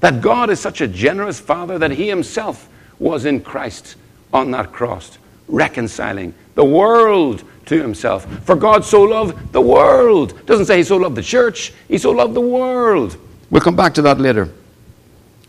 That 0.00 0.20
God 0.20 0.50
is 0.50 0.60
such 0.60 0.80
a 0.80 0.88
generous 0.88 1.38
Father 1.38 1.78
that 1.78 1.92
He 1.92 2.08
Himself 2.08 2.68
was 2.98 3.24
in 3.24 3.40
Christ 3.40 3.96
on 4.32 4.50
that 4.52 4.72
cross, 4.72 5.18
reconciling 5.48 6.34
the 6.54 6.64
world 6.64 7.44
to 7.66 7.80
Himself. 7.80 8.26
For 8.44 8.56
God 8.56 8.84
so 8.84 9.02
loved 9.02 9.52
the 9.52 9.60
world. 9.60 10.44
Doesn't 10.46 10.66
say 10.66 10.78
He 10.78 10.84
so 10.84 10.96
loved 10.96 11.16
the 11.16 11.22
church, 11.22 11.72
He 11.88 11.98
so 11.98 12.10
loved 12.10 12.34
the 12.34 12.40
world. 12.40 13.16
We'll 13.50 13.60
come 13.60 13.76
back 13.76 13.94
to 13.94 14.02
that 14.02 14.18
later. 14.18 14.50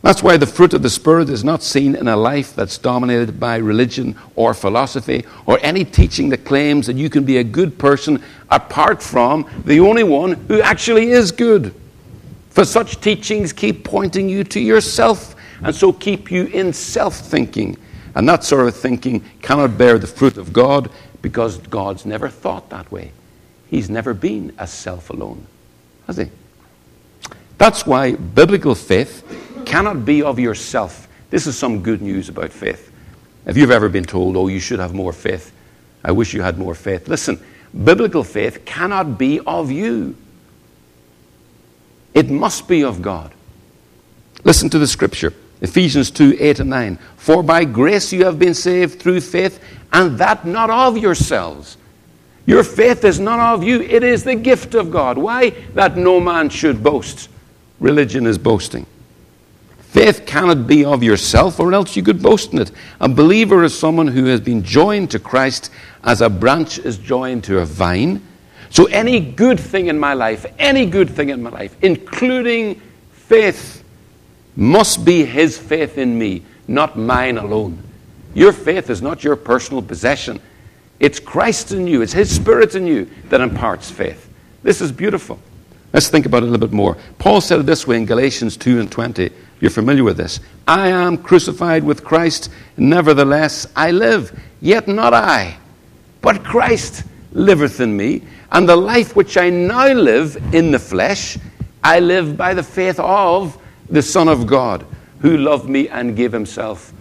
That's 0.04 0.22
why 0.22 0.36
the 0.36 0.46
fruit 0.46 0.74
of 0.74 0.82
the 0.82 0.90
Spirit 0.90 1.30
is 1.30 1.46
not 1.46 1.64
seen 1.64 1.96
in 1.96 2.10
a 2.10 2.18
life 2.18 2.54
that's 2.54 2.78
dominated 2.78 3.40
by 3.40 3.56
religion 3.56 4.18
or 4.36 4.54
philosophy 4.54 5.24
or 5.46 5.58
any 5.64 5.86
teaching 5.86 6.28
that 6.30 6.44
claims 6.44 6.88
that 6.88 6.98
you 6.98 7.10
can 7.10 7.24
be 7.24 7.38
a 7.38 7.44
good 7.44 7.80
person 7.80 8.22
apart 8.52 9.02
from 9.02 9.50
the 9.64 9.80
only 9.80 10.04
one 10.04 10.34
who 10.50 10.62
actually 10.62 11.12
is 11.12 11.32
good. 11.32 11.74
For 12.54 12.66
such 12.66 13.02
teachings 13.02 13.52
keep 13.52 13.84
pointing 13.84 14.30
you 14.30 14.44
to 14.44 14.60
yourself 14.60 15.36
and 15.64 15.74
so 15.74 15.92
keep 15.92 16.30
you 16.30 16.46
in 16.46 16.72
self 16.72 17.16
thinking. 17.16 17.78
And 18.14 18.30
that 18.30 18.44
sort 18.44 18.68
of 18.68 18.76
thinking 18.76 19.24
cannot 19.42 19.76
bear 19.76 19.98
the 19.98 20.06
fruit 20.06 20.38
of 20.38 20.54
God 20.54 20.92
because 21.24 21.58
God's 21.58 22.06
never 22.06 22.30
thought 22.30 22.70
that 22.70 22.92
way. 22.92 23.12
He's 23.70 23.90
never 23.90 24.14
been 24.14 24.54
a 24.60 24.68
self 24.68 25.10
alone, 25.10 25.48
has 26.06 26.18
he? 26.18 26.28
That's 27.58 27.88
why 27.88 28.12
biblical 28.12 28.76
faith 28.76 29.24
cannot 29.66 30.06
be 30.06 30.22
of 30.22 30.38
yourself. 30.38 31.08
This 31.32 31.48
is 31.48 31.58
some 31.58 31.82
good 31.82 32.04
news 32.04 32.30
about 32.30 32.52
faith. 32.52 32.92
If 33.48 33.58
you've 33.58 33.72
ever 33.72 33.90
been 33.90 34.06
told, 34.06 34.38
oh, 34.38 34.48
you 34.48 34.60
should 34.60 34.80
have 34.80 34.94
more 34.94 35.12
faith, 35.12 35.52
I 36.04 36.12
wish 36.12 36.36
you 36.36 36.44
had 36.44 36.60
more 36.60 36.76
faith. 36.76 37.08
Listen, 37.08 37.44
biblical 37.84 38.24
faith 38.24 38.64
cannot 38.64 39.18
be 39.18 39.40
of 39.40 39.72
you, 39.72 40.16
it 42.14 42.30
must 42.30 42.68
be 42.68 42.84
of 42.84 43.02
God. 43.02 43.34
Listen 44.44 44.70
to 44.70 44.80
the 44.80 44.88
scripture 44.88 45.34
Ephesians 45.62 46.12
2 46.12 46.38
8 46.40 46.60
and 46.60 46.70
9. 46.70 47.00
For 47.18 47.44
by 47.44 47.66
grace 47.66 48.12
you 48.12 48.26
have 48.26 48.38
been 48.40 48.54
saved 48.54 49.02
through 49.02 49.22
faith, 49.22 49.64
and 49.92 50.18
that 50.18 50.46
not 50.46 50.70
of 50.70 50.98
yourselves. 50.98 51.78
Your 52.46 52.64
faith 52.64 53.06
is 53.06 53.20
not 53.20 53.40
of 53.40 53.64
you, 53.64 53.82
it 53.82 54.04
is 54.04 54.24
the 54.24 54.36
gift 54.36 54.76
of 54.76 54.92
God. 54.92 55.18
Why? 55.18 55.52
That 55.74 55.96
no 55.98 56.20
man 56.20 56.50
should 56.50 56.84
boast 56.84 57.30
religion 57.84 58.26
is 58.26 58.38
boasting. 58.38 58.88
Faith 59.80 60.26
cannot 60.26 60.66
be 60.66 60.84
of 60.84 61.04
yourself, 61.04 61.60
or 61.60 61.72
else 61.74 61.96
you 61.96 62.02
could 62.02 62.24
boast 62.24 62.54
in 62.54 62.60
it. 62.60 62.72
A 63.00 63.08
believer 63.08 63.64
is 63.64 63.78
someone 63.78 64.08
who 64.08 64.26
has 64.26 64.42
been 64.42 64.64
joined 64.64 65.12
to 65.12 65.20
Christ 65.20 65.70
as 66.04 66.22
a 66.22 66.30
branch 66.30 66.80
is 66.80 66.98
joined 66.98 67.44
to 67.44 67.60
a 67.60 67.66
vine. 67.66 68.26
So, 68.74 68.86
any 68.86 69.20
good 69.20 69.60
thing 69.60 69.86
in 69.86 70.00
my 70.00 70.16
life, 70.16 70.48
any 70.58 70.88
good 70.88 71.08
thing 71.08 71.30
in 71.30 71.44
my 71.44 71.52
life, 71.52 71.78
including 71.84 72.82
faith, 73.12 73.84
must 74.56 75.06
be 75.06 75.26
His 75.26 75.56
faith 75.56 76.00
in 76.00 76.18
me, 76.18 76.42
not 76.68 76.98
mine 76.98 77.38
alone. 77.38 77.78
Your 78.34 78.52
faith 78.52 78.90
is 78.90 79.00
not 79.00 79.24
your 79.24 79.36
personal 79.36 79.84
possession, 79.84 80.42
it's 81.00 81.20
Christ 81.20 81.72
in 81.72 81.86
you, 81.86 82.02
it's 82.02 82.14
His 82.14 82.36
Spirit 82.36 82.74
in 82.74 82.88
you 82.88 83.08
that 83.30 83.42
imparts 83.42 83.92
faith. 83.92 84.28
This 84.64 84.82
is 84.82 84.92
beautiful. 84.92 85.40
Let's 85.94 86.10
think 86.10 86.26
about 86.26 86.42
it 86.42 86.48
a 86.48 86.50
little 86.50 86.68
bit 86.68 86.74
more. 86.74 86.98
Paul 87.20 87.42
said 87.42 87.60
it 87.60 87.68
this 87.68 87.86
way 87.86 87.98
in 87.98 88.08
Galatians 88.08 88.58
2 88.58 88.80
and 88.80 88.92
20. 88.92 89.30
You're 89.60 89.70
familiar 89.70 90.04
with 90.04 90.18
this. 90.18 90.40
I 90.68 90.88
am 90.88 91.18
crucified 91.20 91.84
with 91.84 92.04
Christ, 92.04 92.50
nevertheless 92.76 93.68
I 93.76 93.92
live, 93.92 94.36
yet 94.62 94.88
not 94.88 95.14
I, 95.14 95.58
but 96.24 96.44
Christ 96.44 97.04
liveth 97.34 97.80
in 97.80 97.96
me. 97.96 98.24
And 98.54 98.70
the 98.70 98.76
life 98.76 99.16
which 99.16 99.36
I 99.36 99.50
now 99.50 99.92
live 99.92 100.38
in 100.54 100.70
the 100.70 100.78
flesh, 100.78 101.40
I 101.84 102.00
live 102.00 102.38
by 102.38 102.54
the 102.54 102.62
faith 102.62 103.00
of 103.00 103.58
the 103.90 104.02
Son 104.02 104.28
of 104.28 104.46
God, 104.46 104.86
who 105.22 105.38
loved 105.38 105.68
me 105.68 105.90
and 105.90 106.16
gave 106.16 106.32
himself 106.32 106.94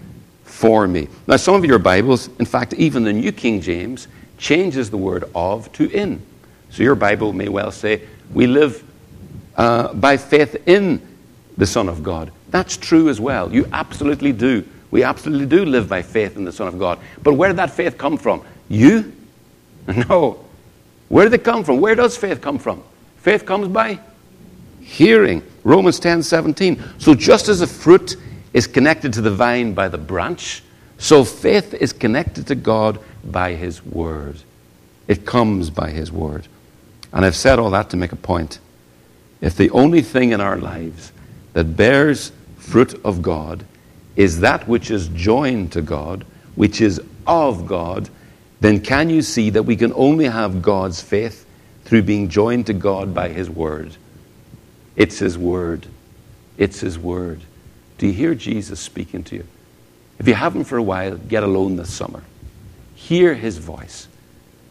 for 0.44 0.88
me. 0.88 1.08
Now, 1.26 1.36
some 1.36 1.54
of 1.54 1.66
your 1.66 1.78
Bibles, 1.78 2.30
in 2.38 2.46
fact, 2.46 2.72
even 2.74 3.04
the 3.04 3.12
New 3.12 3.32
King 3.32 3.60
James, 3.60 4.08
changes 4.38 4.88
the 4.88 4.96
word 4.96 5.24
of 5.34 5.70
to 5.74 5.90
in. 5.90 6.22
So 6.70 6.82
your 6.82 6.94
Bible 6.94 7.34
may 7.34 7.48
well 7.48 7.70
say, 7.70 8.02
we 8.32 8.46
live 8.46 8.82
uh, 9.56 9.92
by 9.92 10.16
faith 10.16 10.56
in 10.66 11.06
the 11.58 11.66
Son 11.66 11.86
of 11.86 12.02
God. 12.02 12.32
That's 12.48 12.78
true 12.78 13.10
as 13.10 13.20
well. 13.20 13.52
You 13.52 13.68
absolutely 13.72 14.32
do. 14.32 14.64
We 14.90 15.02
absolutely 15.02 15.46
do 15.46 15.66
live 15.66 15.86
by 15.86 16.00
faith 16.00 16.36
in 16.36 16.44
the 16.44 16.52
Son 16.52 16.66
of 16.66 16.78
God. 16.78 16.98
But 17.22 17.34
where 17.34 17.50
did 17.50 17.58
that 17.58 17.70
faith 17.70 17.98
come 17.98 18.16
from? 18.16 18.42
You? 18.70 19.12
No. 20.08 20.42
Where 21.12 21.26
did 21.26 21.34
it 21.34 21.44
come 21.44 21.62
from? 21.62 21.78
Where 21.78 21.94
does 21.94 22.16
faith 22.16 22.40
come 22.40 22.58
from? 22.58 22.82
Faith 23.18 23.44
comes 23.44 23.68
by 23.68 23.98
hearing. 24.80 25.42
Romans 25.62 26.00
10 26.00 26.22
17. 26.22 26.82
So 26.96 27.14
just 27.14 27.48
as 27.48 27.60
a 27.60 27.66
fruit 27.66 28.16
is 28.54 28.66
connected 28.66 29.12
to 29.12 29.20
the 29.20 29.30
vine 29.30 29.74
by 29.74 29.88
the 29.88 29.98
branch, 29.98 30.62
so 30.96 31.22
faith 31.22 31.74
is 31.74 31.92
connected 31.92 32.46
to 32.46 32.54
God 32.54 32.98
by 33.22 33.52
His 33.52 33.84
Word. 33.84 34.38
It 35.06 35.26
comes 35.26 35.68
by 35.68 35.90
His 35.90 36.10
Word. 36.10 36.48
And 37.12 37.26
I've 37.26 37.36
said 37.36 37.58
all 37.58 37.72
that 37.72 37.90
to 37.90 37.98
make 37.98 38.12
a 38.12 38.16
point. 38.16 38.58
if 39.42 39.54
the 39.54 39.68
only 39.68 40.00
thing 40.00 40.32
in 40.32 40.40
our 40.40 40.56
lives 40.56 41.12
that 41.52 41.76
bears 41.76 42.32
fruit 42.56 42.98
of 43.04 43.20
God 43.20 43.66
is 44.16 44.40
that 44.40 44.66
which 44.66 44.90
is 44.90 45.08
joined 45.08 45.72
to 45.72 45.82
God, 45.82 46.24
which 46.54 46.80
is 46.80 47.02
of 47.26 47.66
God, 47.66 48.08
then 48.62 48.80
can 48.80 49.10
you 49.10 49.22
see 49.22 49.50
that 49.50 49.64
we 49.64 49.76
can 49.76 49.92
only 49.94 50.26
have 50.26 50.62
God's 50.62 51.00
faith 51.00 51.44
through 51.84 52.02
being 52.02 52.28
joined 52.28 52.66
to 52.66 52.72
God 52.72 53.12
by 53.12 53.28
His 53.28 53.50
Word? 53.50 53.96
It's 54.94 55.18
His 55.18 55.36
Word. 55.36 55.86
It's 56.56 56.78
His 56.78 56.96
Word. 56.98 57.40
Do 57.98 58.06
you 58.06 58.12
hear 58.12 58.36
Jesus 58.36 58.78
speaking 58.78 59.24
to 59.24 59.36
you? 59.36 59.46
If 60.20 60.28
you 60.28 60.34
haven't 60.34 60.64
for 60.64 60.76
a 60.76 60.82
while, 60.82 61.16
get 61.16 61.42
alone 61.42 61.74
this 61.74 61.92
summer. 61.92 62.22
Hear 62.94 63.34
His 63.34 63.58
voice. 63.58 64.06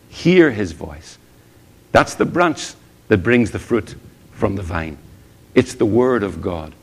Hear 0.10 0.52
His 0.52 0.72
voice. 0.72 1.18
That's 1.92 2.16
the 2.16 2.26
branch 2.26 2.74
that 3.10 3.18
brings 3.18 3.52
the 3.52 3.60
fruit 3.60 3.96
from 4.32 4.56
the 4.56 4.64
vine. 4.64 4.98
It's 5.54 5.74
the 5.74 5.86
Word 5.86 6.24
of 6.24 6.42
God. 6.42 6.74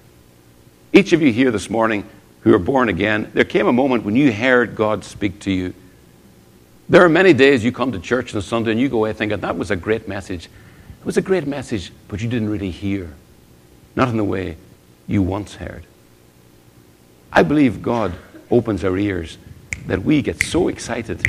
Each 0.93 1.15
of 1.15 1.23
you 1.23 1.33
here 1.33 1.51
this 1.51 1.71
morning 1.71 2.07
who 2.43 2.55
are 2.55 2.59
born 2.59 2.91
again, 2.91 3.31
there 3.33 3.45
came 3.45 3.67
a 3.67 3.73
moment 3.73 4.05
when 4.05 4.15
you 4.15 4.31
heard 4.31 4.77
God 4.77 5.05
speak 5.05 5.41
to 5.41 5.51
you. 5.51 5.73
There 6.91 7.05
are 7.05 7.09
many 7.09 7.35
days 7.35 7.63
you 7.63 7.71
come 7.71 7.93
to 7.93 7.99
church 7.99 8.35
on 8.35 8.41
Sunday 8.41 8.71
and 8.71 8.81
you 8.81 8.89
go 8.89 8.99
away 8.99 9.13
thinking, 9.13 9.41
that 9.41 9.59
was 9.59 9.71
a 9.71 9.77
great 9.77 10.09
message. 10.09 10.47
It 10.47 11.05
was 11.05 11.19
a 11.19 11.23
great 11.23 11.47
message, 11.47 11.93
but 12.09 12.23
you 12.23 12.29
didn't 12.29 12.49
really 12.49 12.71
hear. 12.71 13.15
Not 13.95 14.09
in 14.09 14.17
the 14.17 14.25
way 14.25 14.57
you 15.07 15.23
once 15.23 15.55
heard. 15.57 15.85
I 17.31 17.43
believe 17.43 17.83
God 17.83 18.15
opens 18.51 18.85
our 18.85 18.97
ears 18.97 19.37
that 19.87 20.03
we 20.03 20.23
get 20.23 20.43
so 20.43 20.69
excited 20.69 21.23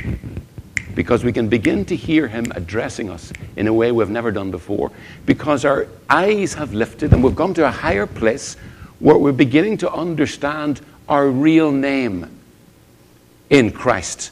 because 0.94 1.24
we 1.24 1.32
can 1.32 1.48
begin 1.48 1.84
to 1.86 1.96
hear 1.96 2.26
Him 2.26 2.50
addressing 2.54 3.10
us 3.10 3.32
in 3.56 3.66
a 3.66 3.72
way 3.72 3.92
we've 3.92 4.08
never 4.08 4.30
done 4.30 4.50
before. 4.50 4.90
Because 5.26 5.66
our 5.66 5.88
eyes 6.08 6.54
have 6.54 6.72
lifted 6.72 7.12
and 7.12 7.22
we've 7.22 7.36
come 7.36 7.52
to 7.54 7.66
a 7.66 7.70
higher 7.70 8.06
place 8.06 8.56
where 8.98 9.18
we're 9.18 9.32
beginning 9.32 9.76
to 9.78 9.92
understand 9.92 10.80
our 11.06 11.28
real 11.28 11.70
name 11.70 12.40
in 13.50 13.70
Christ. 13.70 14.30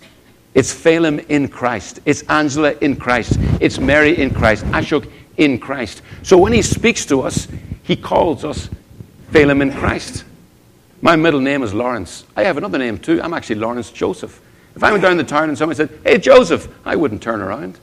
It's 0.55 0.73
Phelim 0.73 1.25
in 1.29 1.49
Christ. 1.49 2.01
It's 2.05 2.23
Angela 2.23 2.73
in 2.81 2.97
Christ. 2.97 3.37
It's 3.61 3.79
Mary 3.79 4.19
in 4.19 4.33
Christ. 4.33 4.65
Ashok 4.67 5.11
in 5.37 5.59
Christ. 5.59 6.03
So 6.23 6.37
when 6.37 6.53
he 6.53 6.63
speaks 6.63 7.07
to 7.07 7.23
us, 7.23 7.49
he 7.83 7.97
calls 7.97 8.45
us 8.45 8.69
Phelim 9.31 9.63
in 9.63 9.73
Christ. 9.73 10.25
My 11.01 11.17
middle 11.17 11.41
name 11.41 11.63
is 11.63 11.73
Lawrence. 11.73 12.25
I 12.37 12.45
have 12.45 12.57
another 12.57 12.79
name 12.79 12.99
too. 12.99 13.23
I'm 13.23 13.35
actually 13.35 13.57
Lawrence 13.57 13.91
Joseph. 13.91 14.41
If 14.75 14.83
I 14.83 14.91
went 14.91 15.03
down 15.03 15.17
the 15.17 15.25
town 15.25 15.49
and 15.49 15.57
somebody 15.57 15.77
said, 15.77 15.91
Hey, 16.05 16.19
Joseph, 16.19 16.69
I 16.85 16.97
wouldn't 16.97 17.23
turn 17.23 17.41
around. 17.41 17.79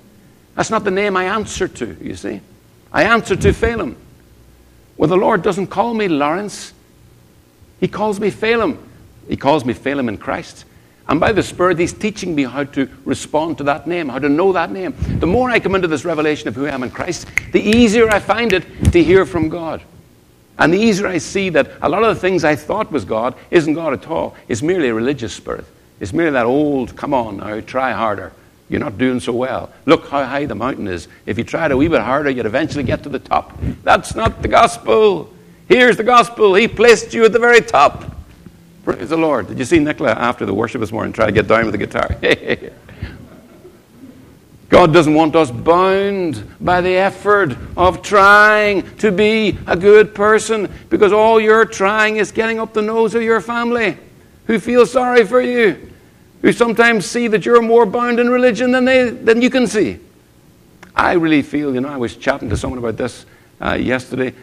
That's 0.56 0.70
not 0.70 0.84
the 0.84 0.92
name 0.92 1.18
I 1.18 1.26
answer 1.26 1.68
to, 1.68 1.98
you 2.02 2.16
see. 2.16 2.42
I 2.92 3.04
answer 3.04 3.36
to 3.36 3.50
Phelim. 3.50 3.96
Well, 4.98 5.10
the 5.10 5.18
Lord 5.18 5.42
doesn't 5.42 5.68
call 5.68 5.94
me 5.94 6.08
Lawrence. 6.08 6.74
He 7.80 7.88
calls 7.88 8.20
me 8.20 8.32
Phelim. 8.32 8.78
He 9.28 9.36
calls 9.36 9.66
me 9.66 9.74
Phelim 9.74 10.08
in 10.08 10.18
Christ. 10.18 10.66
And 11.08 11.20
by 11.20 11.32
the 11.32 11.44
Spirit, 11.44 11.78
He's 11.78 11.94
teaching 11.94 12.34
me 12.34 12.44
how 12.44 12.64
to 12.64 12.90
respond 13.06 13.58
to 13.60 13.64
that 13.66 13.88
name, 13.88 14.10
how 14.10 14.20
to 14.20 14.30
know 14.30 14.52
that 14.54 14.72
name. 14.72 14.96
The 15.20 15.28
more 15.28 15.50
I 15.50 15.60
come 15.60 15.76
into 15.76 15.88
this 15.88 16.06
revelation 16.06 16.48
of 16.48 16.56
who 16.56 16.66
I 16.66 16.70
am 16.70 16.84
in 16.84 16.92
Christ, 16.92 17.28
the 17.52 17.62
easier 17.62 18.10
I 18.10 18.20
find 18.20 18.54
it 18.54 18.66
to 18.92 19.04
hear 19.04 19.26
from 19.26 19.50
God. 19.50 19.82
And 20.58 20.74
the 20.74 20.80
easier 20.80 21.08
I 21.08 21.18
see 21.18 21.50
that 21.50 21.72
a 21.82 21.90
lot 21.90 22.04
of 22.04 22.16
the 22.16 22.22
things 22.22 22.44
I 22.44 22.56
thought 22.56 22.92
was 22.92 23.06
God 23.06 23.36
isn't 23.52 23.74
God 23.74 23.94
at 23.94 24.08
all. 24.08 24.36
It's 24.48 24.62
merely 24.62 24.88
a 24.88 24.94
religious 24.94 25.34
spirit. 25.34 25.66
It's 26.00 26.14
merely 26.14 26.32
that 26.32 26.46
old, 26.46 26.96
come 26.96 27.14
on 27.14 27.38
now, 27.38 27.60
try 27.62 27.92
harder. 27.92 28.32
You're 28.70 28.80
not 28.80 28.98
doing 28.98 29.20
so 29.20 29.34
well. 29.34 29.72
Look 29.86 30.08
how 30.08 30.24
high 30.24 30.46
the 30.46 30.56
mountain 30.56 30.88
is. 30.88 31.08
If 31.26 31.38
you 31.38 31.44
tried 31.44 31.72
a 31.72 31.78
wee 31.78 31.88
bit 31.88 32.02
harder, 32.02 32.32
you'd 32.32 32.48
eventually 32.48 32.84
get 32.84 33.04
to 33.04 33.10
the 33.10 33.20
top. 33.20 33.58
That's 33.84 34.16
not 34.16 34.42
the 34.42 34.48
gospel. 34.48 35.32
Here's 35.68 35.98
the 35.98 36.04
gospel. 36.04 36.56
He 36.56 36.68
placed 36.68 37.14
you 37.14 37.26
at 37.26 37.32
the 37.32 37.40
very 37.40 37.62
top. 37.62 38.15
Praise 38.86 39.10
the 39.10 39.18
Lord. 39.18 39.48
Did 39.48 39.58
you 39.58 39.66
see 39.66 39.80
Nicola 39.80 40.12
after 40.12 40.46
the 40.46 40.54
worship 40.54 40.80
this 40.80 40.92
morning 40.92 41.12
try 41.12 41.26
to 41.26 41.32
get 41.32 41.48
down 41.48 41.66
with 41.66 41.72
the 41.72 41.80
guitar? 41.80 42.16
God 44.70 44.94
doesn't 44.94 45.16
want 45.16 45.36
us 45.36 45.50
bound 45.50 46.48
by 46.62 46.82
the 46.82 46.92
effort 46.92 47.58
of 47.76 48.04
trying 48.04 48.96
to 48.98 49.12
be 49.12 49.58
a 49.66 49.76
good 49.76 50.14
person 50.14 50.72
because 50.92 51.12
all 51.12 51.42
you're 51.42 51.66
trying 51.66 52.18
is 52.18 52.32
getting 52.32 52.60
up 52.60 52.74
the 52.74 52.82
nose 52.84 53.16
of 53.16 53.24
your 53.24 53.42
family 53.42 53.98
who 54.46 54.60
feel 54.60 54.86
sorry 54.86 55.26
for 55.26 55.42
you, 55.42 55.92
who 56.44 56.52
sometimes 56.52 57.08
see 57.08 57.28
that 57.28 57.44
you're 57.44 57.64
more 57.64 57.88
bound 57.88 58.20
in 58.20 58.30
religion 58.30 58.72
than, 58.72 58.86
they, 58.86 59.10
than 59.10 59.42
you 59.42 59.50
can 59.50 59.66
see. 59.66 59.98
I 60.96 61.14
really 61.14 61.42
feel, 61.42 61.74
you 61.74 61.82
know, 61.82 61.90
I 61.90 61.98
was 61.98 62.16
chatting 62.16 62.50
to 62.52 62.58
someone 62.58 62.78
about 62.78 62.98
this 62.98 63.26
uh, 63.60 63.74
yesterday 63.74 64.36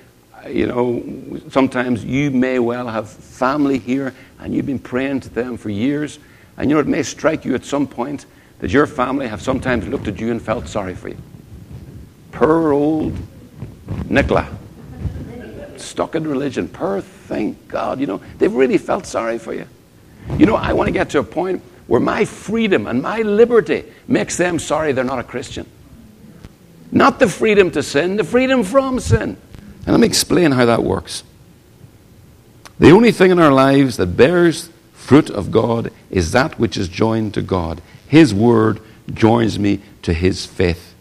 you 0.48 0.66
know, 0.66 1.40
sometimes 1.50 2.05
you 2.05 2.31
may 2.31 2.59
well 2.59 2.88
have 2.88 3.09
family 3.11 3.78
here 3.78 4.14
and 4.42 4.55
you've 4.55 4.66
been 4.66 4.78
praying 4.78 5.20
to 5.20 5.31
them 5.31 5.57
for 5.57 5.70
years. 5.70 6.18
And 6.57 6.68
you 6.68 6.76
know, 6.76 6.81
it 6.81 6.87
may 6.87 7.02
strike 7.02 7.44
you 7.44 7.55
at 7.55 7.64
some 7.64 7.87
point 7.87 8.26
that 8.59 8.70
your 8.70 8.87
family 8.87 9.26
have 9.26 9.40
sometimes 9.40 9.87
looked 9.88 10.09
at 10.09 10.20
you 10.20 10.31
and 10.31 10.40
felt 10.40 10.68
sorry 10.68 10.94
for 10.94 11.09
you. 11.09 11.16
Poor 12.33 12.72
old 12.72 13.16
Nicola, 14.09 14.48
stuck 15.76 16.14
in 16.14 16.26
religion. 16.26 16.68
Poor 16.68 17.00
thing, 17.00 17.57
God, 17.68 18.00
you 18.00 18.07
know, 18.07 18.20
they've 18.38 18.52
really 18.52 18.78
felt 18.78 19.07
sorry 19.07 19.38
for 19.38 19.55
you. 19.55 19.66
You 20.38 20.46
know, 20.46 20.57
I 20.57 20.72
want 20.72 20.88
to 20.88 20.92
get 20.92 21.11
to 21.11 21.18
a 21.18 21.24
point 21.24 21.62
where 21.87 22.00
my 22.00 22.24
freedom 22.24 22.87
and 22.87 23.02
my 23.02 23.22
liberty 23.22 23.85
makes 24.07 24.37
them 24.37 24.59
sorry 24.59 24.92
they're 24.92 25.05
not 25.05 25.18
a 25.18 25.24
Christian. 25.24 25.66
Not 26.90 27.18
the 27.18 27.28
freedom 27.28 27.70
to 27.72 27.83
sin, 27.83 28.16
the 28.16 28.24
freedom 28.24 28.62
from 28.62 29.00
sin. 29.00 29.37
And 29.85 29.88
let 29.88 30.00
me 30.00 30.07
explain 30.07 30.52
how 30.52 30.66
that 30.66 30.83
works. 30.83 31.24
The 32.83 32.90
only 32.90 33.12
thing 33.12 33.31
in 33.31 33.38
our 33.38 33.53
lives 33.53 33.97
that 33.99 34.16
bears 34.16 34.68
fruit 34.92 35.31
of 35.31 35.53
God 35.53 35.92
is 36.11 36.33
that 36.33 36.59
which 36.59 36.77
is 36.77 36.88
joined 36.88 37.33
to 37.35 37.40
God. 37.40 37.81
His 38.09 38.35
word 38.35 38.81
joins 39.14 39.57
me 39.57 39.81
to 40.03 40.12
his 40.12 40.47
faith. 40.47 40.92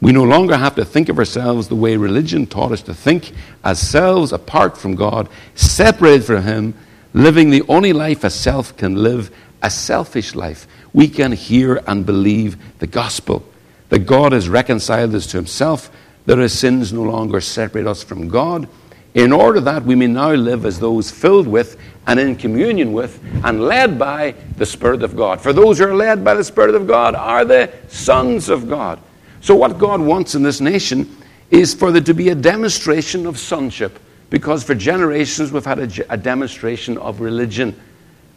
We 0.00 0.10
no 0.10 0.24
longer 0.24 0.56
have 0.56 0.74
to 0.74 0.84
think 0.84 1.08
of 1.08 1.18
ourselves 1.18 1.68
the 1.68 1.76
way 1.76 1.96
religion 1.96 2.48
taught 2.48 2.72
us 2.72 2.82
to 2.82 2.94
think, 2.94 3.30
as 3.62 3.78
selves 3.78 4.32
apart 4.32 4.76
from 4.76 4.96
God, 4.96 5.28
separated 5.54 6.24
from 6.24 6.42
Him, 6.42 6.74
living 7.14 7.50
the 7.50 7.62
only 7.68 7.92
life 7.92 8.24
a 8.24 8.30
self 8.30 8.76
can 8.76 8.96
live, 8.96 9.30
a 9.62 9.70
selfish 9.70 10.34
life. 10.34 10.66
We 10.92 11.06
can 11.06 11.30
hear 11.30 11.80
and 11.86 12.04
believe 12.04 12.56
the 12.80 12.88
gospel 12.88 13.44
that 13.90 14.00
God 14.00 14.32
has 14.32 14.48
reconciled 14.48 15.14
us 15.14 15.28
to 15.28 15.36
Himself 15.36 15.92
that 16.26 16.40
our 16.40 16.48
sins 16.48 16.92
no 16.92 17.04
longer 17.04 17.40
separate 17.40 17.86
us 17.86 18.02
from 18.02 18.26
God, 18.26 18.68
in 19.14 19.32
order 19.32 19.60
that 19.60 19.84
we 19.84 19.94
may 19.94 20.06
now 20.06 20.32
live 20.32 20.64
as 20.64 20.78
those 20.78 21.10
filled 21.10 21.48
with 21.48 21.76
and 22.06 22.20
in 22.20 22.36
communion 22.36 22.92
with 22.92 23.20
and 23.44 23.62
led 23.62 23.98
by 23.98 24.34
the 24.56 24.66
Spirit 24.66 25.02
of 25.02 25.16
God. 25.16 25.40
For 25.40 25.52
those 25.52 25.78
who 25.78 25.86
are 25.86 25.94
led 25.94 26.24
by 26.24 26.34
the 26.34 26.44
Spirit 26.44 26.74
of 26.74 26.86
God 26.86 27.14
are 27.14 27.44
the 27.44 27.72
sons 27.88 28.48
of 28.48 28.68
God. 28.68 28.98
So, 29.40 29.56
what 29.56 29.78
God 29.78 30.00
wants 30.00 30.34
in 30.34 30.42
this 30.42 30.60
nation 30.60 31.16
is 31.50 31.74
for 31.74 31.90
there 31.90 32.02
to 32.02 32.14
be 32.14 32.28
a 32.28 32.34
demonstration 32.34 33.26
of 33.26 33.38
sonship, 33.38 33.98
because 34.28 34.62
for 34.62 34.74
generations 34.74 35.50
we've 35.50 35.64
had 35.64 35.78
a, 35.78 36.12
a 36.12 36.16
demonstration 36.16 36.96
of 36.98 37.20
religion. 37.20 37.78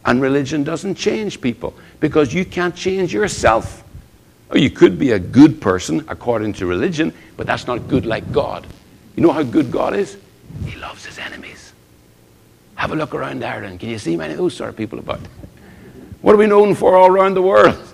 And 0.06 0.22
religion 0.22 0.64
doesn't 0.64 0.96
change 0.96 1.40
people, 1.40 1.74
because 2.00 2.34
you 2.34 2.46
can't 2.46 2.76
change 2.76 3.14
yourself. 3.14 3.84
You 4.54 4.70
could 4.70 5.00
be 5.00 5.12
a 5.12 5.20
good 5.20 5.62
person 5.62 6.06
according 6.08 6.54
to 6.54 6.66
religion, 6.66 7.14
but 7.38 7.48
that's 7.48 7.68
not 7.68 7.88
good 7.88 8.06
like 8.06 8.32
God. 8.32 8.66
You 9.16 9.24
know 9.24 9.32
how 9.32 9.44
good 9.44 9.72
God 9.72 9.96
is? 9.96 10.18
He 10.66 10.76
loves 10.78 11.06
his 11.06 11.18
enemies. 11.18 11.74
Have 12.76 12.92
a 12.92 12.96
look 12.96 13.14
around 13.14 13.44
Ireland. 13.44 13.80
Can 13.80 13.90
you 13.90 14.00
see 14.00 14.16
many 14.16 14.34
of 14.34 14.40
those 14.40 14.56
sort 14.56 14.70
of 14.70 14.78
people 14.78 15.00
about? 15.00 15.20
What 16.22 16.34
are 16.34 16.38
we 16.38 16.48
known 16.48 16.76
for 16.76 16.96
all 16.96 17.08
around 17.08 17.34
the 17.34 17.42
world? 17.42 17.94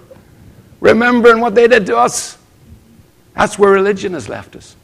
Remembering 0.80 1.42
what 1.42 1.56
they 1.56 1.68
did 1.68 1.86
to 1.88 1.98
us. 1.98 2.38
That's 3.34 3.58
where 3.58 3.72
religion 3.72 4.14
has 4.14 4.30
left 4.30 4.56
us. 4.56 4.76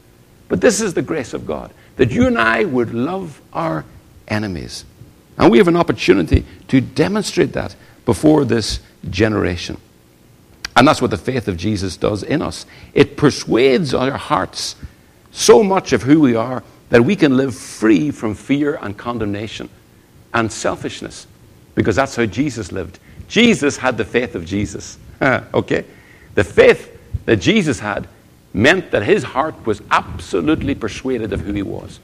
But 0.48 0.60
this 0.60 0.80
is 0.80 0.94
the 0.94 1.02
grace 1.02 1.34
of 1.34 1.46
God 1.46 1.72
that 1.96 2.10
you 2.10 2.26
and 2.26 2.38
I 2.38 2.64
would 2.64 2.92
love 2.92 3.40
our 3.52 3.84
enemies. 4.28 4.84
And 5.38 5.50
we 5.50 5.58
have 5.58 5.68
an 5.68 5.76
opportunity 5.76 6.44
to 6.68 6.80
demonstrate 6.80 7.52
that 7.54 7.74
before 8.04 8.44
this 8.44 8.80
generation. 9.10 9.78
And 10.76 10.86
that's 10.86 11.00
what 11.00 11.10
the 11.10 11.16
faith 11.16 11.48
of 11.48 11.56
Jesus 11.56 11.96
does 11.96 12.22
in 12.22 12.42
us. 12.42 12.66
It 12.92 13.16
persuades 13.16 13.94
our 13.94 14.12
hearts 14.12 14.76
so 15.30 15.62
much 15.62 15.92
of 15.92 16.02
who 16.02 16.20
we 16.20 16.34
are 16.34 16.62
that 16.88 17.02
we 17.02 17.16
can 17.16 17.36
live 17.36 17.54
free 17.54 18.10
from 18.10 18.34
fear 18.34 18.78
and 18.80 18.96
condemnation 18.96 19.68
and 20.32 20.50
selfishness 20.50 21.26
because 21.74 21.96
that's 21.96 22.16
how 22.16 22.26
Jesus 22.26 22.72
lived. 22.72 22.98
Jesus 23.28 23.76
had 23.76 23.96
the 23.96 24.04
faith 24.04 24.34
of 24.34 24.44
Jesus. 24.44 24.98
okay? 25.22 25.84
The 26.34 26.44
faith 26.44 26.98
that 27.24 27.36
Jesus 27.36 27.78
had 27.78 28.08
meant 28.52 28.90
that 28.90 29.02
his 29.02 29.22
heart 29.22 29.66
was 29.66 29.82
absolutely 29.90 30.74
persuaded 30.74 31.32
of 31.32 31.40
who 31.40 31.52
he 31.52 31.62
was. 31.62 32.00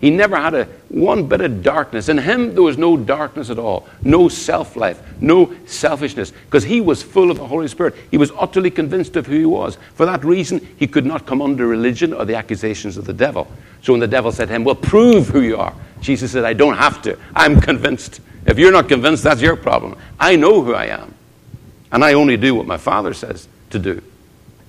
He 0.00 0.10
never 0.10 0.36
had 0.36 0.54
a 0.54 0.64
one 0.88 1.26
bit 1.26 1.40
of 1.40 1.62
darkness. 1.62 2.08
In 2.08 2.18
him, 2.18 2.52
there 2.52 2.62
was 2.62 2.76
no 2.76 2.96
darkness 2.96 3.48
at 3.48 3.58
all, 3.58 3.88
no 4.02 4.28
self 4.28 4.76
life, 4.76 5.00
no 5.20 5.54
selfishness, 5.64 6.32
because 6.44 6.64
he 6.64 6.82
was 6.82 7.02
full 7.02 7.30
of 7.30 7.38
the 7.38 7.46
Holy 7.46 7.66
Spirit. 7.66 7.94
He 8.10 8.18
was 8.18 8.30
utterly 8.38 8.70
convinced 8.70 9.16
of 9.16 9.26
who 9.26 9.38
he 9.38 9.46
was. 9.46 9.78
For 9.94 10.04
that 10.04 10.22
reason, 10.22 10.66
he 10.76 10.86
could 10.86 11.06
not 11.06 11.24
come 11.24 11.40
under 11.40 11.66
religion 11.66 12.12
or 12.12 12.26
the 12.26 12.36
accusations 12.36 12.98
of 12.98 13.06
the 13.06 13.14
devil. 13.14 13.50
So 13.86 13.92
when 13.92 14.00
the 14.00 14.08
devil 14.08 14.32
said 14.32 14.48
to 14.48 14.54
him, 14.54 14.64
Well, 14.64 14.74
prove 14.74 15.28
who 15.28 15.42
you 15.42 15.58
are, 15.58 15.72
Jesus 16.00 16.32
said, 16.32 16.42
I 16.44 16.54
don't 16.54 16.76
have 16.76 17.00
to. 17.02 17.16
I'm 17.36 17.60
convinced. 17.60 18.20
If 18.44 18.58
you're 18.58 18.72
not 18.72 18.88
convinced, 18.88 19.22
that's 19.22 19.40
your 19.40 19.54
problem. 19.54 19.96
I 20.18 20.34
know 20.34 20.60
who 20.60 20.74
I 20.74 20.86
am. 20.86 21.14
And 21.92 22.04
I 22.04 22.14
only 22.14 22.36
do 22.36 22.52
what 22.56 22.66
my 22.66 22.78
Father 22.78 23.14
says 23.14 23.46
to 23.70 23.78
do. 23.78 24.02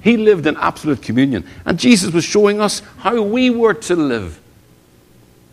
He 0.02 0.18
lived 0.18 0.46
in 0.46 0.56
absolute 0.58 1.02
communion. 1.02 1.48
And 1.66 1.80
Jesus 1.80 2.14
was 2.14 2.26
showing 2.26 2.62
us 2.62 2.84
how 3.00 3.20
we 3.24 3.50
were 3.50 3.74
to 3.74 3.96
live 3.96 4.40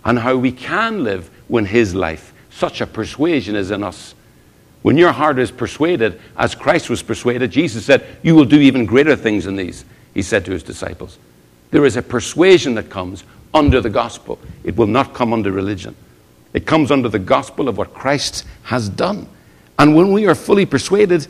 and 0.05 0.18
how 0.18 0.37
we 0.37 0.53
can 0.53 1.03
live 1.03 1.31
when 1.48 1.64
His 1.64 1.94
life, 1.94 2.35
such 2.50 2.83
a 2.83 2.87
persuasion, 2.87 3.57
is 3.57 3.70
in 3.70 3.83
us. 3.83 4.14
When 4.83 4.98
your 4.98 5.12
heart 5.12 5.38
is 5.38 5.50
persuaded, 5.50 6.20
as 6.37 6.55
Christ 6.55 6.90
was 6.90 7.03
persuaded, 7.03 7.50
Jesus 7.50 7.87
said, 7.87 8.07
You 8.22 8.35
will 8.35 8.44
do 8.44 8.61
even 8.61 8.85
greater 8.85 9.16
things 9.16 9.46
than 9.46 9.57
these, 9.57 9.87
He 10.12 10.20
said 10.20 10.44
to 10.44 10.53
His 10.53 10.62
disciples. 10.62 11.18
There 11.70 11.87
is 11.87 11.96
a 11.96 12.03
persuasion 12.03 12.74
that 12.74 12.90
comes 12.90 13.24
under 13.54 13.80
the 13.80 13.90
gospel, 13.90 14.38
it 14.64 14.76
will 14.76 14.88
not 14.88 15.14
come 15.14 15.32
under 15.32 15.52
religion. 15.52 15.94
It 16.52 16.66
comes 16.66 16.90
under 16.90 17.08
the 17.08 17.18
gospel 17.18 17.68
of 17.68 17.78
what 17.78 17.94
Christ 17.94 18.44
has 18.64 18.88
done. 18.88 19.28
And 19.78 19.96
when 19.96 20.12
we 20.12 20.26
are 20.26 20.34
fully 20.34 20.66
persuaded, 20.66 21.26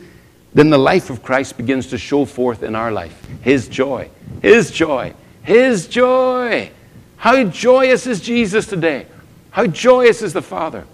then 0.53 0.69
the 0.69 0.77
life 0.77 1.09
of 1.09 1.23
Christ 1.23 1.57
begins 1.57 1.87
to 1.87 1.97
show 1.97 2.25
forth 2.25 2.63
in 2.63 2.75
our 2.75 2.91
life 2.91 3.25
His 3.41 3.67
joy, 3.67 4.09
His 4.41 4.71
joy, 4.71 5.13
His 5.43 5.87
joy. 5.87 6.71
How 7.17 7.43
joyous 7.43 8.07
is 8.07 8.21
Jesus 8.21 8.67
today? 8.67 9.05
How 9.51 9.67
joyous 9.67 10.21
is 10.21 10.33
the 10.33 10.41
Father? 10.41 10.85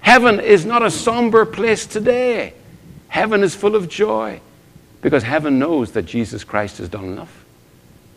Heaven 0.00 0.40
is 0.40 0.64
not 0.64 0.82
a 0.82 0.90
somber 0.90 1.44
place 1.44 1.86
today. 1.86 2.54
Heaven 3.08 3.42
is 3.42 3.54
full 3.54 3.76
of 3.76 3.88
joy 3.88 4.40
because 5.02 5.22
heaven 5.22 5.58
knows 5.58 5.92
that 5.92 6.02
Jesus 6.02 6.44
Christ 6.44 6.78
has 6.78 6.88
done 6.88 7.04
enough. 7.04 7.39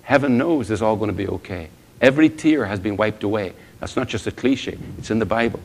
Heaven 0.04 0.38
knows 0.38 0.70
it's 0.70 0.82
all 0.82 0.96
going 0.96 1.10
to 1.10 1.18
be 1.18 1.28
okay. 1.28 1.70
Every 2.00 2.30
tear 2.30 2.66
has 2.66 2.80
been 2.80 2.98
wiped 2.98 3.24
away. 3.24 3.54
That's 3.80 3.96
not 3.96 4.08
just 4.08 4.28
a 4.28 4.32
cliche, 4.32 4.78
it's 4.98 5.12
in 5.12 5.20
the 5.20 5.26
Bible. 5.26 5.60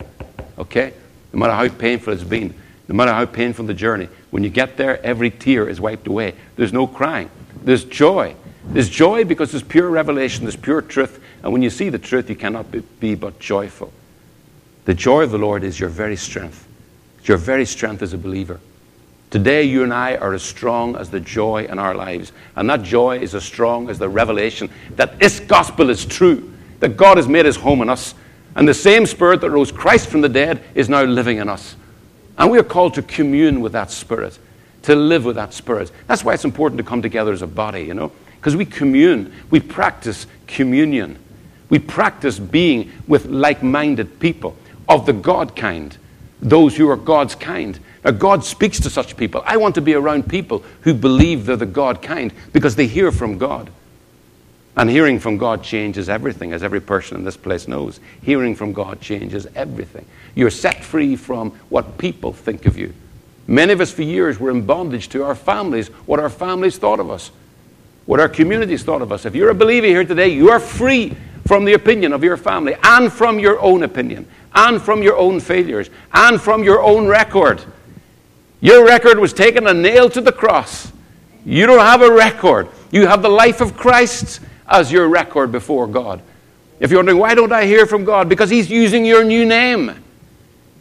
Okay? 0.57 0.95
No 1.33 1.41
matter 1.41 1.53
how 1.53 1.69
painful 1.69 2.13
it's 2.13 2.25
been, 2.25 2.55
no 2.89 2.95
matter 2.95 3.13
how 3.13 3.27
painful 3.27 3.67
the 3.67 3.75
journey, 3.75 4.09
when 4.31 4.43
you 4.43 4.51
get 4.51 4.77
there, 4.77 5.05
every 5.05 5.31
tear 5.31 5.69
is 5.69 5.81
wiped 5.81 6.07
away. 6.07 6.35
There's 6.57 6.73
no 6.73 6.87
crying. 6.87 7.31
There's 7.63 7.85
joy. 7.85 8.35
There's 8.65 8.89
joy 8.89 9.25
because 9.25 9.51
there's 9.51 9.63
pure 9.63 9.89
revelation, 9.89 10.45
there's 10.45 10.57
pure 10.57 10.83
truth. 10.83 11.23
And 11.43 11.53
when 11.53 11.63
you 11.63 11.71
see 11.71 11.89
the 11.89 11.99
truth, 11.99 12.29
you 12.29 12.37
cannot 12.37 12.71
be, 12.71 12.81
be 12.81 13.15
but 13.15 13.39
joyful. 13.39 13.93
The 14.85 14.95
joy 14.95 15.23
of 15.23 15.31
the 15.31 15.39
Lord 15.39 15.65
is 15.65 15.79
your 15.79 15.89
very 15.89 16.17
strength. 16.17 16.67
Your 17.25 17.37
very 17.37 17.67
strength 17.67 18.03
as 18.03 18.13
a 18.15 18.19
believer. 18.19 18.61
Today, 19.31 19.65
you 19.65 19.83
and 19.83 19.93
I 19.93 20.17
are 20.17 20.33
as 20.33 20.43
strong 20.43 20.97
as 20.97 21.11
the 21.11 21.21
joy 21.21 21.67
in 21.67 21.79
our 21.79 21.95
lives. 21.95 22.33
And 22.57 22.69
that 22.71 22.83
joy 22.83 23.19
is 23.19 23.35
as 23.35 23.45
strong 23.45 23.91
as 23.91 23.99
the 23.99 24.09
revelation 24.09 24.71
that 24.97 25.19
this 25.19 25.41
gospel 25.41 25.91
is 25.91 26.07
true, 26.07 26.53
that 26.81 26.97
God 26.97 27.19
has 27.19 27.29
made 27.29 27.45
his 27.45 27.57
home 27.57 27.83
in 27.83 27.91
us. 27.91 28.15
And 28.57 28.67
the 28.67 28.75
same 28.75 29.05
spirit 29.05 29.41
that 29.43 29.51
rose 29.51 29.71
Christ 29.71 30.09
from 30.09 30.23
the 30.23 30.29
dead 30.29 30.63
is 30.75 30.89
now 30.89 31.03
living 31.05 31.39
in 31.39 31.49
us. 31.49 31.77
And 32.39 32.51
we 32.51 32.59
are 32.59 32.65
called 32.65 32.95
to 32.95 33.03
commune 33.03 33.61
with 33.61 33.73
that 33.73 33.91
spirit, 33.91 34.39
to 34.83 34.97
live 34.97 35.25
with 35.25 35.37
that 35.37 35.53
spirit. 35.53 35.93
That's 36.07 36.25
why 36.25 36.35
it's 36.35 36.45
important 36.45 36.79
to 36.79 36.85
come 36.85 37.03
together 37.03 37.33
as 37.33 37.43
a 37.43 37.47
body, 37.47 37.83
you 37.83 37.95
know, 37.95 38.13
because 38.37 38.57
we 38.57 38.65
commune, 38.65 39.33
we 39.51 39.61
practice 39.61 40.27
communion. 40.47 41.19
We 41.69 41.79
practice 41.79 42.39
being 42.39 42.93
with 43.07 43.27
like 43.27 43.63
minded 43.63 44.21
people 44.21 44.57
of 44.89 45.07
the 45.07 45.13
God 45.13 45.55
kind, 45.55 45.97
those 46.41 46.77
who 46.77 46.89
are 46.89 46.97
God's 46.97 47.35
kind. 47.35 47.79
Now, 48.05 48.13
God 48.13 48.45
speaks 48.45 48.81
to 48.81 48.91
such 48.91 49.17
people. 49.17 49.43
I 49.45 49.57
want 49.57 49.75
to 49.75 49.81
be 49.81 49.95
around 49.95 50.29
people 50.29 50.65
who 50.83 50.95
believe 50.95 51.47
they're 51.47 51.57
the 51.57 51.67
God 51.67 52.01
kind 52.01 52.33
because 52.53 52.77
they 52.77 52.87
hear 52.87 53.11
from 53.11 53.39
God. 53.39 53.71
And 54.77 54.89
hearing 54.89 55.19
from 55.19 55.39
God 55.39 55.65
changes 55.65 56.09
everything, 56.09 56.53
as 56.53 56.63
every 56.63 56.81
person 56.81 57.17
in 57.17 57.25
this 57.25 57.37
place 57.37 57.67
knows. 57.67 57.99
Hearing 58.23 58.55
from 58.55 58.73
God 58.73 59.01
changes 59.01 59.47
everything. 59.57 60.07
You're 60.37 60.51
set 60.51 60.85
free 60.85 61.17
from 61.17 61.51
what 61.69 61.99
people 61.99 62.33
think 62.33 62.65
of 62.65 62.79
you. 62.79 62.95
Many 63.49 63.73
of 63.73 63.81
us, 63.81 63.91
for 63.91 64.03
years, 64.03 64.39
were 64.39 64.51
in 64.51 64.65
bondage 64.65 65.09
to 65.09 65.25
our 65.25 65.35
families, 65.35 65.89
what 66.07 66.21
our 66.21 66.31
families 66.31 66.79
thought 66.79 67.01
of 67.01 67.11
us, 67.11 67.33
what 68.07 68.21
our 68.21 68.29
communities 68.29 68.85
thought 68.85 69.03
of 69.03 69.11
us. 69.11 69.27
If 69.27 69.35
you're 69.35 69.51
a 69.51 69.55
believer 69.55 69.87
here 69.87 70.05
today, 70.05 70.29
you 70.29 70.51
are 70.51 70.61
free 70.61 71.17
from 71.47 71.65
the 71.65 71.73
opinion 71.73 72.13
of 72.13 72.23
your 72.23 72.37
family 72.37 72.77
and 72.83 73.13
from 73.13 73.39
your 73.39 73.59
own 73.61 73.83
opinion 73.83 74.29
and 74.55 74.81
from 74.81 75.03
your 75.03 75.17
own 75.17 75.41
failures 75.41 75.91
and 76.13 76.41
from 76.41 76.63
your 76.63 76.83
own 76.83 77.07
record. 77.07 77.65
Your 78.61 78.85
record 78.85 79.19
was 79.19 79.33
taken 79.33 79.67
and 79.67 79.83
nailed 79.83 80.15
to 80.15 80.21
the 80.21 80.33
cross. 80.33 80.93
You 81.45 81.67
don't 81.67 81.79
have 81.79 82.03
a 82.03 82.13
record. 82.13 82.69
You 82.91 83.07
have 83.07 83.23
the 83.23 83.29
life 83.29 83.61
of 83.61 83.77
Christ 83.77 84.41
as 84.67 84.91
your 84.91 85.09
record 85.09 85.53
before 85.53 85.87
God. 85.87 86.21
If 86.81 86.91
you're 86.91 86.99
wondering, 86.99 87.19
why 87.19 87.35
don't 87.35 87.53
I 87.53 87.67
hear 87.67 87.87
from 87.87 88.05
God? 88.05 88.29
Because 88.29 88.51
He's 88.51 88.71
using 88.71 89.05
your 89.05 89.25
new 89.25 89.45
name. 89.45 89.93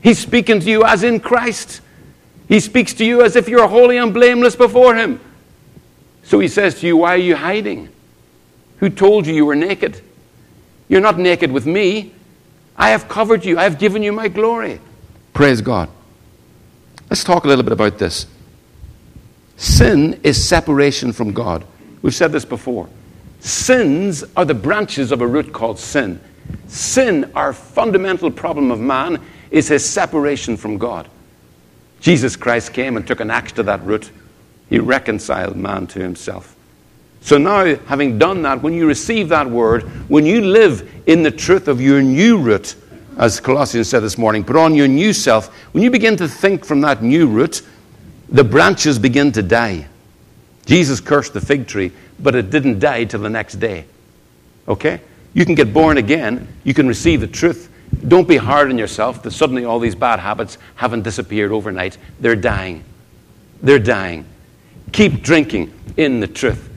He's 0.02 0.20
speaking 0.20 0.60
to 0.60 0.70
you 0.70 0.84
as 0.84 1.04
in 1.04 1.20
Christ. 1.20 1.82
He 2.48 2.60
speaks 2.60 2.94
to 2.96 3.06
you 3.06 3.24
as 3.24 3.36
if 3.36 3.50
you're 3.50 3.68
holy 3.68 3.98
and 3.98 4.14
blameless 4.14 4.56
before 4.56 4.96
Him. 4.96 5.20
So 6.24 6.40
He 6.40 6.48
says 6.48 6.80
to 6.82 6.88
you, 6.88 6.98
Why 6.98 7.16
are 7.16 7.18
you 7.18 7.36
hiding? 7.36 7.90
Who 8.78 8.90
told 8.90 9.26
you 9.26 9.34
you 9.34 9.46
were 9.46 9.56
naked? 9.56 10.02
You're 10.88 11.02
not 11.02 11.18
naked 11.18 11.52
with 11.52 11.66
me. 11.66 12.14
I 12.78 12.90
have 12.92 13.08
covered 13.08 13.44
you, 13.44 13.58
I 13.58 13.64
have 13.64 13.80
given 13.80 14.04
you 14.04 14.12
my 14.12 14.28
glory. 14.28 14.80
Praise 15.34 15.62
God. 15.62 15.90
Let's 17.10 17.24
talk 17.24 17.46
a 17.46 17.48
little 17.48 17.64
bit 17.64 17.74
about 17.74 17.98
this. 17.98 18.28
Sin 19.56 20.20
is 20.24 20.44
separation 20.44 21.14
from 21.14 21.34
God. 21.34 21.66
We've 22.02 22.14
said 22.14 22.32
this 22.32 22.46
before. 22.46 22.90
Sins 23.40 24.24
are 24.36 24.46
the 24.46 24.54
branches 24.54 25.12
of 25.12 25.22
a 25.22 25.28
root 25.28 25.54
called 25.54 25.80
sin. 25.80 26.20
Sin, 26.68 27.32
our 27.36 27.54
fundamental 27.54 28.30
problem 28.30 28.72
of 28.72 28.80
man, 28.80 29.22
is 29.52 29.68
his 29.68 29.88
separation 29.88 30.58
from 30.58 30.78
God. 30.78 31.08
Jesus 32.02 32.36
Christ 32.36 32.74
came 32.74 32.98
and 32.98 33.08
took 33.08 33.20
an 33.20 33.32
axe 33.32 33.54
to 33.54 33.64
that 33.64 33.84
root. 33.84 34.12
He 34.70 34.80
reconciled 34.80 35.56
man 35.56 35.88
to 35.88 36.00
himself. 36.00 36.56
So 37.22 37.38
now, 37.38 37.76
having 37.86 38.20
done 38.20 38.42
that, 38.44 38.62
when 38.62 38.74
you 38.74 38.88
receive 38.88 39.30
that 39.30 39.50
word, 39.50 39.84
when 40.10 40.26
you 40.26 40.42
live 40.42 40.90
in 41.08 41.24
the 41.24 41.32
truth 41.32 41.68
of 41.68 41.82
your 41.82 42.02
new 42.02 42.38
root, 42.38 42.76
as 43.18 43.40
Colossians 43.40 43.90
said 43.90 44.02
this 44.02 44.18
morning, 44.18 44.44
put 44.44 44.56
on 44.56 44.76
your 44.76 44.88
new 44.88 45.14
self, 45.14 45.48
when 45.74 45.84
you 45.84 45.92
begin 45.92 46.16
to 46.18 46.28
think 46.28 46.64
from 46.64 46.82
that 46.82 47.04
new 47.04 47.28
root, 47.28 47.62
the 48.30 48.44
branches 48.44 49.00
begin 49.00 49.32
to 49.34 49.42
die. 49.42 49.88
Jesus 50.66 51.00
cursed 51.00 51.34
the 51.34 51.42
fig 51.42 51.68
tree 51.68 51.92
but 52.20 52.36
it 52.36 52.50
didn't 52.50 52.80
die 52.80 53.06
till 53.06 53.22
the 53.22 53.30
next 53.30 53.56
day. 53.56 53.86
Okay? 54.68 55.02
You 55.34 55.46
can 55.46 55.56
get 55.56 55.74
born 55.74 55.98
again, 55.98 56.48
you 56.64 56.74
can 56.74 56.88
receive 56.88 57.22
the 57.22 57.28
truth. 57.28 57.70
Don't 58.08 58.28
be 58.28 58.38
hard 58.38 58.70
on 58.70 58.78
yourself 58.78 59.24
that 59.24 59.32
suddenly 59.32 59.66
all 59.66 59.80
these 59.80 59.96
bad 59.96 60.20
habits 60.20 60.58
haven't 60.76 61.04
disappeared 61.04 61.52
overnight. 61.52 61.98
They're 62.20 62.36
dying. 62.36 62.84
They're 63.62 63.80
dying. 63.80 64.26
Keep 64.92 65.22
drinking 65.22 65.74
in 65.96 66.20
the 66.20 66.28
truth. 66.28 66.70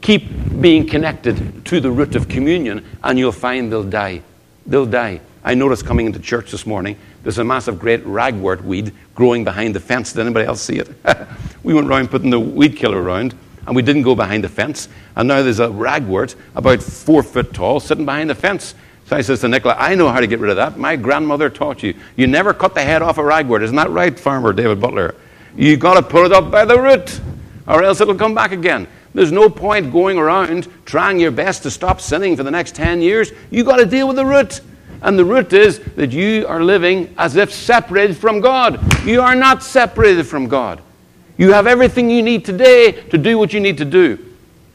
Keep 0.00 0.60
being 0.60 0.86
connected 0.86 1.64
to 1.66 1.80
the 1.80 1.90
root 1.90 2.14
of 2.14 2.28
communion, 2.28 2.84
and 3.02 3.18
you'll 3.18 3.32
find 3.32 3.70
they'll 3.70 3.82
die. 3.82 4.22
They'll 4.66 4.86
die. 4.86 5.20
I 5.46 5.54
noticed 5.54 5.86
coming 5.86 6.06
into 6.06 6.18
church 6.18 6.50
this 6.50 6.66
morning, 6.66 6.98
there's 7.22 7.38
a 7.38 7.44
massive 7.44 7.78
great 7.78 8.04
ragwort 8.04 8.64
weed 8.64 8.92
growing 9.14 9.44
behind 9.44 9.76
the 9.76 9.80
fence. 9.80 10.12
Did 10.12 10.22
anybody 10.22 10.44
else 10.44 10.60
see 10.60 10.80
it? 10.80 10.88
we 11.62 11.72
went 11.72 11.86
around 11.86 12.10
putting 12.10 12.30
the 12.30 12.40
weed 12.40 12.76
killer 12.76 13.00
around, 13.00 13.32
and 13.64 13.76
we 13.76 13.80
didn't 13.80 14.02
go 14.02 14.16
behind 14.16 14.42
the 14.42 14.48
fence. 14.48 14.88
And 15.14 15.28
now 15.28 15.42
there's 15.42 15.60
a 15.60 15.68
ragwort 15.68 16.34
about 16.56 16.82
four 16.82 17.22
foot 17.22 17.54
tall 17.54 17.78
sitting 17.78 18.04
behind 18.04 18.28
the 18.28 18.34
fence. 18.34 18.74
So 19.04 19.14
I 19.14 19.20
says 19.20 19.40
to 19.42 19.48
Nicola, 19.48 19.76
I 19.78 19.94
know 19.94 20.08
how 20.08 20.18
to 20.18 20.26
get 20.26 20.40
rid 20.40 20.50
of 20.50 20.56
that. 20.56 20.78
My 20.78 20.96
grandmother 20.96 21.48
taught 21.48 21.80
you. 21.84 21.94
You 22.16 22.26
never 22.26 22.52
cut 22.52 22.74
the 22.74 22.82
head 22.82 23.00
off 23.00 23.18
a 23.18 23.22
ragwort. 23.22 23.62
Isn't 23.62 23.76
that 23.76 23.90
right, 23.90 24.18
Farmer 24.18 24.52
David 24.52 24.80
Butler? 24.80 25.14
You've 25.54 25.78
got 25.78 25.94
to 25.94 26.02
pull 26.02 26.24
it 26.24 26.32
up 26.32 26.50
by 26.50 26.64
the 26.64 26.80
root, 26.80 27.20
or 27.68 27.84
else 27.84 28.00
it'll 28.00 28.16
come 28.16 28.34
back 28.34 28.50
again. 28.50 28.88
There's 29.14 29.30
no 29.30 29.48
point 29.48 29.92
going 29.92 30.18
around 30.18 30.66
trying 30.86 31.20
your 31.20 31.30
best 31.30 31.62
to 31.62 31.70
stop 31.70 32.00
sinning 32.00 32.36
for 32.36 32.42
the 32.42 32.50
next 32.50 32.74
10 32.74 33.00
years. 33.00 33.30
You've 33.52 33.66
got 33.66 33.76
to 33.76 33.86
deal 33.86 34.08
with 34.08 34.16
the 34.16 34.26
root. 34.26 34.60
And 35.06 35.16
the 35.16 35.24
root 35.24 35.52
is 35.52 35.78
that 35.94 36.10
you 36.10 36.48
are 36.48 36.62
living 36.64 37.14
as 37.16 37.36
if 37.36 37.52
separated 37.52 38.16
from 38.16 38.40
God. 38.40 39.06
You 39.06 39.22
are 39.22 39.36
not 39.36 39.62
separated 39.62 40.24
from 40.24 40.48
God. 40.48 40.82
You 41.38 41.52
have 41.52 41.68
everything 41.68 42.10
you 42.10 42.24
need 42.24 42.44
today 42.44 42.90
to 42.90 43.16
do 43.16 43.38
what 43.38 43.52
you 43.52 43.60
need 43.60 43.78
to 43.78 43.84
do. 43.84 44.18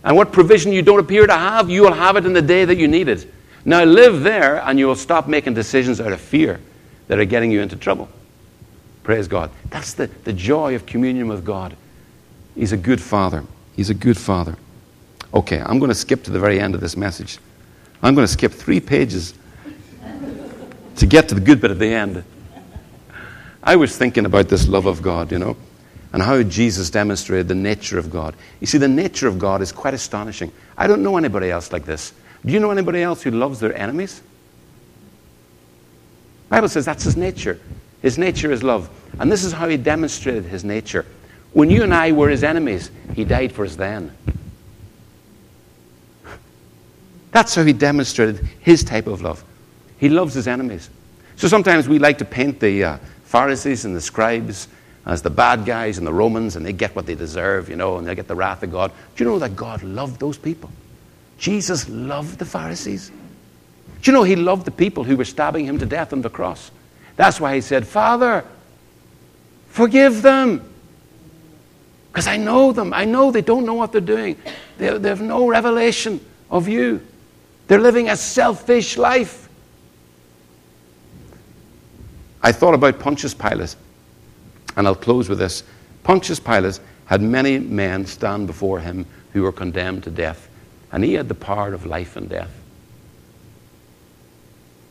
And 0.05 0.15
what 0.15 0.31
provision 0.31 0.71
you 0.71 0.83
don't 0.83 1.01
appear 1.01 1.27
to 1.27 1.33
have, 1.33 1.69
you 1.69 1.81
will 1.81 1.91
have 1.91 2.15
it 2.15 2.25
in 2.25 2.31
the 2.31 2.41
day 2.41 2.63
that 2.63 2.77
you 2.77 2.87
need 2.87 3.09
it. 3.09 3.29
Now 3.65 3.83
live 3.83 4.23
there, 4.23 4.61
and 4.61 4.79
you 4.79 4.87
will 4.87 4.95
stop 4.95 5.27
making 5.27 5.53
decisions 5.53 5.99
out 5.99 6.13
of 6.13 6.21
fear 6.21 6.61
that 7.09 7.19
are 7.19 7.25
getting 7.25 7.51
you 7.51 7.59
into 7.59 7.75
trouble. 7.75 8.07
Praise 9.03 9.27
God. 9.27 9.51
That's 9.69 9.93
the, 9.93 10.07
the 10.23 10.31
joy 10.31 10.75
of 10.75 10.85
communion 10.85 11.27
with 11.27 11.43
God. 11.43 11.75
He's 12.55 12.71
a 12.71 12.77
good 12.77 13.01
father. 13.01 13.43
He's 13.75 13.89
a 13.89 13.93
good 13.93 14.17
father. 14.17 14.55
Okay, 15.33 15.59
I'm 15.59 15.77
going 15.77 15.89
to 15.89 15.95
skip 15.95 16.23
to 16.23 16.31
the 16.31 16.39
very 16.39 16.57
end 16.57 16.73
of 16.73 16.79
this 16.79 16.95
message. 16.95 17.37
I'm 18.01 18.15
going 18.15 18.25
to 18.25 18.31
skip 18.31 18.53
three 18.53 18.79
pages 18.79 19.33
to 20.97 21.05
get 21.05 21.29
to 21.29 21.35
the 21.35 21.41
good 21.41 21.61
bit 21.61 21.71
at 21.71 21.79
the 21.79 21.87
end. 21.87 22.23
I 23.63 23.75
was 23.75 23.97
thinking 23.97 24.25
about 24.25 24.49
this 24.49 24.67
love 24.67 24.85
of 24.85 25.01
God, 25.01 25.31
you 25.31 25.39
know 25.39 25.57
and 26.13 26.21
how 26.21 26.41
Jesus 26.43 26.89
demonstrated 26.89 27.47
the 27.47 27.55
nature 27.55 27.97
of 27.97 28.09
God. 28.09 28.35
You 28.59 28.67
see, 28.67 28.77
the 28.77 28.87
nature 28.87 29.27
of 29.27 29.39
God 29.39 29.61
is 29.61 29.71
quite 29.71 29.93
astonishing. 29.93 30.51
I 30.77 30.87
don't 30.87 31.03
know 31.03 31.17
anybody 31.17 31.49
else 31.49 31.71
like 31.71 31.85
this. 31.85 32.13
Do 32.45 32.51
you 32.51 32.59
know 32.59 32.71
anybody 32.71 33.01
else 33.01 33.21
who 33.21 33.31
loves 33.31 33.59
their 33.59 33.75
enemies? 33.77 34.21
The 36.49 36.55
Bible 36.55 36.69
says 36.69 36.85
that's 36.85 37.03
his 37.03 37.15
nature. 37.15 37.59
His 38.01 38.17
nature 38.17 38.51
is 38.51 38.61
love. 38.61 38.89
And 39.19 39.31
this 39.31 39.43
is 39.43 39.53
how 39.53 39.69
he 39.69 39.77
demonstrated 39.77 40.45
his 40.45 40.63
nature. 40.63 41.05
When 41.53 41.69
you 41.69 41.83
and 41.83 41.93
I 41.93 42.11
were 42.11 42.29
his 42.29 42.43
enemies, 42.43 42.91
he 43.13 43.23
died 43.23 43.51
for 43.51 43.63
us 43.63 43.75
then. 43.75 44.11
That's 47.31 47.55
how 47.55 47.63
he 47.63 47.71
demonstrated 47.71 48.45
his 48.59 48.83
type 48.83 49.07
of 49.07 49.21
love. 49.21 49.45
He 50.01 50.09
loves 50.09 50.33
his 50.33 50.47
enemies. 50.47 50.89
So 51.35 51.47
sometimes 51.47 51.87
we 51.87 51.99
like 51.99 52.17
to 52.17 52.25
paint 52.25 52.59
the 52.59 52.83
uh, 52.83 52.97
Pharisees 53.25 53.85
and 53.85 53.95
the 53.95 54.01
scribes 54.01 54.67
as 55.05 55.21
the 55.21 55.29
bad 55.29 55.63
guys 55.63 55.99
and 55.99 56.07
the 56.07 56.11
Romans, 56.11 56.55
and 56.55 56.65
they 56.65 56.73
get 56.73 56.95
what 56.95 57.05
they 57.05 57.13
deserve, 57.13 57.69
you 57.69 57.75
know, 57.75 57.97
and 57.97 58.07
they 58.07 58.15
get 58.15 58.27
the 58.27 58.33
wrath 58.35 58.63
of 58.63 58.71
God. 58.71 58.91
Do 59.15 59.23
you 59.23 59.29
know 59.29 59.37
that 59.37 59.55
God 59.55 59.83
loved 59.83 60.19
those 60.19 60.39
people? 60.39 60.71
Jesus 61.37 61.87
loved 61.87 62.39
the 62.39 62.45
Pharisees. 62.45 63.11
Do 64.01 64.11
you 64.11 64.17
know 64.17 64.23
he 64.23 64.35
loved 64.35 64.65
the 64.65 64.71
people 64.71 65.03
who 65.03 65.15
were 65.15 65.25
stabbing 65.25 65.65
him 65.65 65.77
to 65.77 65.85
death 65.85 66.13
on 66.13 66.23
the 66.23 66.29
cross? 66.31 66.71
That's 67.15 67.39
why 67.39 67.53
he 67.53 67.61
said, 67.61 67.87
Father, 67.87 68.43
forgive 69.67 70.23
them. 70.23 70.67
Because 72.11 72.25
I 72.25 72.37
know 72.37 72.71
them. 72.71 72.91
I 72.91 73.05
know 73.05 73.31
they 73.31 73.41
don't 73.41 73.67
know 73.67 73.75
what 73.75 73.91
they're 73.91 74.01
doing. 74.01 74.35
They, 74.79 74.97
they 74.97 75.09
have 75.09 75.21
no 75.21 75.47
revelation 75.47 76.25
of 76.49 76.67
you. 76.67 77.05
They're 77.67 77.79
living 77.79 78.09
a 78.09 78.17
selfish 78.17 78.97
life. 78.97 79.40
I 82.43 82.51
thought 82.51 82.73
about 82.73 82.99
Pontius 82.99 83.33
Pilate, 83.33 83.75
and 84.75 84.87
I'll 84.87 84.95
close 84.95 85.29
with 85.29 85.39
this. 85.39 85.63
Pontius 86.03 86.39
Pilate 86.39 86.79
had 87.05 87.21
many 87.21 87.59
men 87.59 88.05
stand 88.05 88.47
before 88.47 88.79
him 88.79 89.05
who 89.33 89.43
were 89.43 89.51
condemned 89.51 90.03
to 90.03 90.11
death, 90.11 90.49
and 90.91 91.03
he 91.03 91.13
had 91.13 91.27
the 91.27 91.35
power 91.35 91.73
of 91.73 91.85
life 91.85 92.15
and 92.15 92.27
death. 92.29 92.51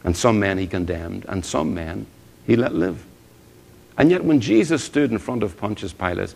And 0.04 0.16
some 0.16 0.38
men 0.38 0.58
he 0.58 0.66
condemned, 0.66 1.24
and 1.28 1.44
some 1.44 1.74
men 1.74 2.06
he 2.46 2.56
let 2.56 2.74
live. 2.74 3.04
And 3.98 4.10
yet, 4.10 4.24
when 4.24 4.40
Jesus 4.40 4.82
stood 4.82 5.10
in 5.10 5.18
front 5.18 5.42
of 5.42 5.56
Pontius 5.58 5.92
Pilate, 5.92 6.34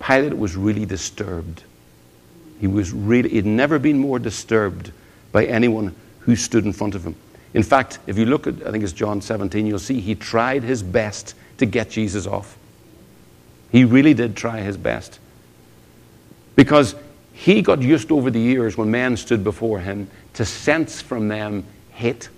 Pilate 0.00 0.36
was 0.36 0.56
really 0.56 0.84
disturbed. 0.84 1.62
He 2.60 2.66
was 2.66 2.92
really, 2.92 3.30
he'd 3.30 3.46
never 3.46 3.78
been 3.78 3.98
more 3.98 4.18
disturbed 4.18 4.92
by 5.32 5.46
anyone 5.46 5.94
who 6.20 6.36
stood 6.36 6.64
in 6.64 6.72
front 6.72 6.94
of 6.94 7.04
him. 7.04 7.14
In 7.52 7.62
fact, 7.62 7.98
if 8.06 8.16
you 8.16 8.26
look 8.26 8.46
at, 8.46 8.66
I 8.66 8.70
think 8.70 8.84
it's 8.84 8.92
John 8.92 9.20
17, 9.20 9.66
you'll 9.66 9.78
see 9.78 10.00
he 10.00 10.14
tried 10.14 10.62
his 10.62 10.82
best 10.82 11.34
to 11.58 11.66
get 11.66 11.90
Jesus 11.90 12.26
off. 12.26 12.56
He 13.70 13.84
really 13.84 14.14
did 14.14 14.36
try 14.36 14.60
his 14.60 14.76
best. 14.76 15.18
Because 16.56 16.94
he 17.32 17.62
got 17.62 17.82
used 17.82 18.12
over 18.12 18.30
the 18.30 18.40
years 18.40 18.76
when 18.76 18.90
men 18.90 19.16
stood 19.16 19.42
before 19.42 19.80
him 19.80 20.10
to 20.34 20.44
sense 20.44 21.00
from 21.00 21.28
them 21.28 21.64
hate 21.90 22.28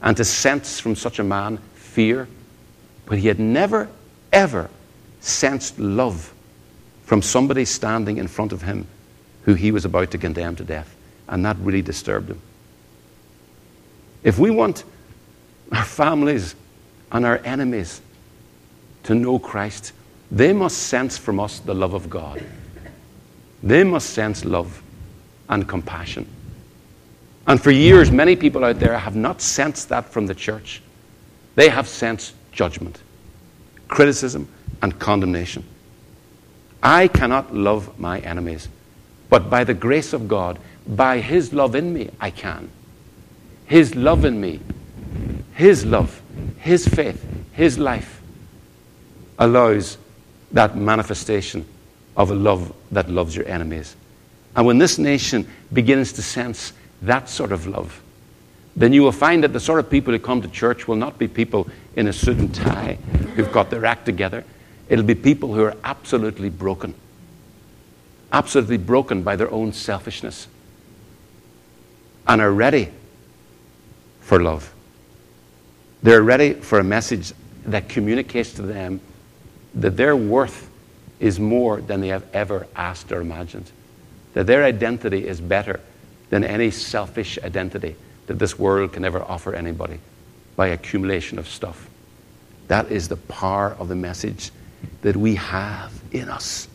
and 0.00 0.16
to 0.16 0.24
sense 0.24 0.80
from 0.80 0.96
such 0.96 1.18
a 1.18 1.24
man 1.24 1.58
fear. 1.74 2.28
But 3.06 3.18
he 3.18 3.28
had 3.28 3.38
never, 3.38 3.88
ever 4.32 4.68
sensed 5.20 5.78
love 5.78 6.32
from 7.04 7.22
somebody 7.22 7.64
standing 7.64 8.16
in 8.16 8.26
front 8.28 8.52
of 8.52 8.62
him 8.62 8.86
who 9.44 9.54
he 9.54 9.70
was 9.70 9.84
about 9.84 10.10
to 10.10 10.18
condemn 10.18 10.56
to 10.56 10.64
death. 10.64 10.94
And 11.28 11.44
that 11.44 11.56
really 11.58 11.82
disturbed 11.82 12.30
him. 12.30 12.40
If 14.22 14.38
we 14.38 14.50
want 14.50 14.84
our 15.72 15.84
families 15.84 16.54
and 17.10 17.26
our 17.26 17.38
enemies 17.38 18.00
to 19.04 19.14
know 19.14 19.38
Christ, 19.38 19.92
they 20.30 20.52
must 20.52 20.78
sense 20.78 21.18
from 21.18 21.40
us 21.40 21.58
the 21.58 21.74
love 21.74 21.94
of 21.94 22.08
God. 22.08 22.42
They 23.62 23.84
must 23.84 24.10
sense 24.10 24.44
love 24.44 24.82
and 25.48 25.68
compassion. 25.68 26.28
And 27.46 27.60
for 27.60 27.70
years, 27.70 28.10
many 28.10 28.36
people 28.36 28.64
out 28.64 28.78
there 28.78 28.96
have 28.96 29.16
not 29.16 29.40
sensed 29.40 29.88
that 29.88 30.08
from 30.08 30.26
the 30.26 30.34
church. 30.34 30.80
They 31.54 31.68
have 31.68 31.88
sensed 31.88 32.34
judgment, 32.52 33.00
criticism, 33.88 34.48
and 34.80 34.98
condemnation. 34.98 35.64
I 36.82 37.08
cannot 37.08 37.54
love 37.54 37.98
my 37.98 38.20
enemies, 38.20 38.68
but 39.28 39.50
by 39.50 39.64
the 39.64 39.74
grace 39.74 40.12
of 40.12 40.28
God, 40.28 40.58
by 40.86 41.18
His 41.18 41.52
love 41.52 41.74
in 41.74 41.92
me, 41.92 42.10
I 42.20 42.30
can. 42.30 42.70
His 43.66 43.94
love 43.94 44.24
in 44.24 44.40
me, 44.40 44.60
His 45.54 45.84
love, 45.84 46.20
His 46.58 46.86
faith, 46.86 47.24
His 47.52 47.78
life 47.78 48.20
allows 49.38 49.98
that 50.52 50.76
manifestation 50.76 51.64
of 52.16 52.30
a 52.30 52.34
love 52.34 52.72
that 52.90 53.08
loves 53.08 53.34
your 53.34 53.46
enemies. 53.48 53.96
And 54.54 54.66
when 54.66 54.78
this 54.78 54.98
nation 54.98 55.48
begins 55.72 56.12
to 56.12 56.22
sense 56.22 56.72
that 57.02 57.28
sort 57.28 57.52
of 57.52 57.66
love, 57.66 58.02
then 58.76 58.92
you 58.92 59.02
will 59.02 59.12
find 59.12 59.42
that 59.44 59.52
the 59.52 59.60
sort 59.60 59.80
of 59.80 59.90
people 59.90 60.12
who 60.12 60.18
come 60.18 60.40
to 60.42 60.48
church 60.48 60.86
will 60.86 60.96
not 60.96 61.18
be 61.18 61.28
people 61.28 61.68
in 61.96 62.06
a 62.08 62.12
suit 62.12 62.38
and 62.38 62.54
tie 62.54 62.98
who've 63.34 63.52
got 63.52 63.70
their 63.70 63.84
act 63.84 64.06
together. 64.06 64.44
It'll 64.88 65.04
be 65.04 65.14
people 65.14 65.52
who 65.52 65.62
are 65.62 65.76
absolutely 65.84 66.48
broken, 66.48 66.94
absolutely 68.30 68.78
broken 68.78 69.22
by 69.22 69.36
their 69.36 69.50
own 69.50 69.72
selfishness, 69.72 70.48
and 72.26 72.40
are 72.40 72.52
ready 72.52 72.90
for 74.22 74.42
love. 74.42 74.72
They're 76.02 76.22
ready 76.22 76.54
for 76.54 76.78
a 76.78 76.84
message 76.84 77.32
that 77.66 77.88
communicates 77.88 78.54
to 78.54 78.62
them 78.62 79.00
that 79.74 79.96
their 79.96 80.16
worth 80.16 80.70
is 81.20 81.38
more 81.38 81.80
than 81.80 82.00
they 82.00 82.08
have 82.08 82.24
ever 82.32 82.66
asked 82.74 83.12
or 83.12 83.20
imagined, 83.20 83.70
that 84.34 84.46
their 84.46 84.64
identity 84.64 85.26
is 85.26 85.40
better 85.40 85.80
than 86.30 86.44
any 86.44 86.70
selfish 86.70 87.38
identity 87.44 87.94
that 88.26 88.38
this 88.38 88.58
world 88.58 88.92
can 88.92 89.04
ever 89.04 89.22
offer 89.22 89.54
anybody 89.54 89.98
by 90.56 90.68
accumulation 90.68 91.38
of 91.38 91.48
stuff. 91.48 91.88
That 92.68 92.90
is 92.90 93.08
the 93.08 93.16
power 93.16 93.76
of 93.78 93.88
the 93.88 93.96
message 93.96 94.50
that 95.02 95.16
we 95.16 95.34
have 95.36 95.92
in 96.10 96.28
us. 96.28 96.68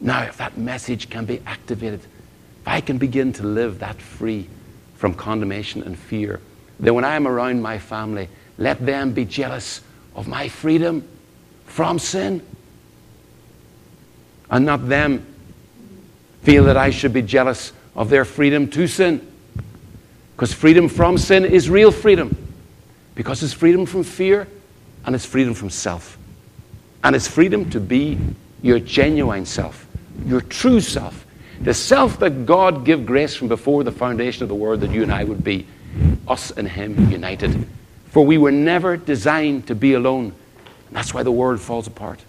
Now, 0.00 0.22
if 0.22 0.38
that 0.38 0.58
message 0.58 1.08
can 1.08 1.24
be 1.24 1.40
activated, 1.46 2.00
if 2.00 2.68
I 2.68 2.80
can 2.80 2.98
begin 2.98 3.32
to 3.34 3.44
live 3.44 3.78
that 3.78 4.00
free 4.00 4.48
from 5.02 5.12
condemnation 5.12 5.82
and 5.82 5.98
fear, 5.98 6.38
then 6.78 6.94
when 6.94 7.04
I 7.04 7.16
am 7.16 7.26
around 7.26 7.60
my 7.60 7.76
family, 7.76 8.28
let 8.56 8.86
them 8.86 9.12
be 9.12 9.24
jealous 9.24 9.80
of 10.14 10.28
my 10.28 10.46
freedom 10.46 11.02
from 11.66 11.98
sin 11.98 12.40
and 14.48 14.64
not 14.64 14.88
them 14.88 15.26
feel 16.44 16.62
that 16.66 16.76
I 16.76 16.90
should 16.90 17.12
be 17.12 17.20
jealous 17.20 17.72
of 17.96 18.10
their 18.10 18.24
freedom 18.24 18.68
to 18.68 18.86
sin. 18.86 19.26
Because 20.36 20.52
freedom 20.52 20.88
from 20.88 21.18
sin 21.18 21.46
is 21.46 21.68
real 21.68 21.90
freedom. 21.90 22.36
Because 23.16 23.42
it's 23.42 23.52
freedom 23.52 23.86
from 23.86 24.04
fear 24.04 24.46
and 25.04 25.16
it's 25.16 25.26
freedom 25.26 25.52
from 25.52 25.68
self. 25.68 26.16
And 27.02 27.16
it's 27.16 27.26
freedom 27.26 27.68
to 27.70 27.80
be 27.80 28.20
your 28.62 28.78
genuine 28.78 29.46
self, 29.46 29.84
your 30.24 30.42
true 30.42 30.80
self. 30.80 31.21
The 31.62 31.74
self 31.74 32.18
that 32.18 32.44
God 32.44 32.84
gave 32.84 33.06
grace 33.06 33.36
from 33.36 33.48
before 33.48 33.84
the 33.84 33.92
foundation 33.92 34.42
of 34.42 34.48
the 34.48 34.54
world 34.54 34.80
that 34.80 34.90
you 34.90 35.02
and 35.02 35.12
I 35.12 35.22
would 35.22 35.44
be, 35.44 35.66
us 36.26 36.50
and 36.50 36.66
Him 36.66 37.10
united. 37.10 37.66
For 38.06 38.26
we 38.26 38.36
were 38.36 38.50
never 38.50 38.96
designed 38.96 39.68
to 39.68 39.74
be 39.74 39.94
alone. 39.94 40.34
And 40.88 40.96
that's 40.96 41.14
why 41.14 41.22
the 41.22 41.30
world 41.30 41.60
falls 41.60 41.86
apart. 41.86 42.20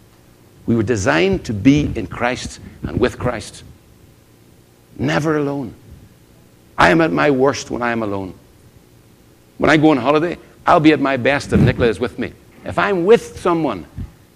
We 0.65 0.76
were 0.76 0.84
designed 0.84 1.46
to 1.46 1.54
be 1.54 1.91
in 1.96 2.08
Christ 2.08 2.60
and 2.84 3.00
with 3.00 3.17
Christ. 3.17 3.63
Never 4.98 5.38
alone. 5.38 5.74
I 6.78 6.91
am 6.91 7.02
at 7.02 7.12
my 7.12 7.32
worst 7.32 7.72
when 7.72 7.82
I 7.82 7.91
am 7.91 8.04
alone. 8.04 8.36
When 9.58 9.69
I 9.69 9.78
go 9.78 9.89
on 9.91 9.98
holiday, 9.98 10.38
I'll 10.65 10.80
be 10.80 10.93
at 10.93 11.00
my 11.00 11.17
best 11.17 11.52
if 11.54 11.60
Nicola 11.60 11.88
is 11.88 12.00
with 12.00 12.19
me. 12.19 12.34
If 12.65 12.78
I'm 12.78 13.06
with 13.06 13.39
someone, 13.39 13.86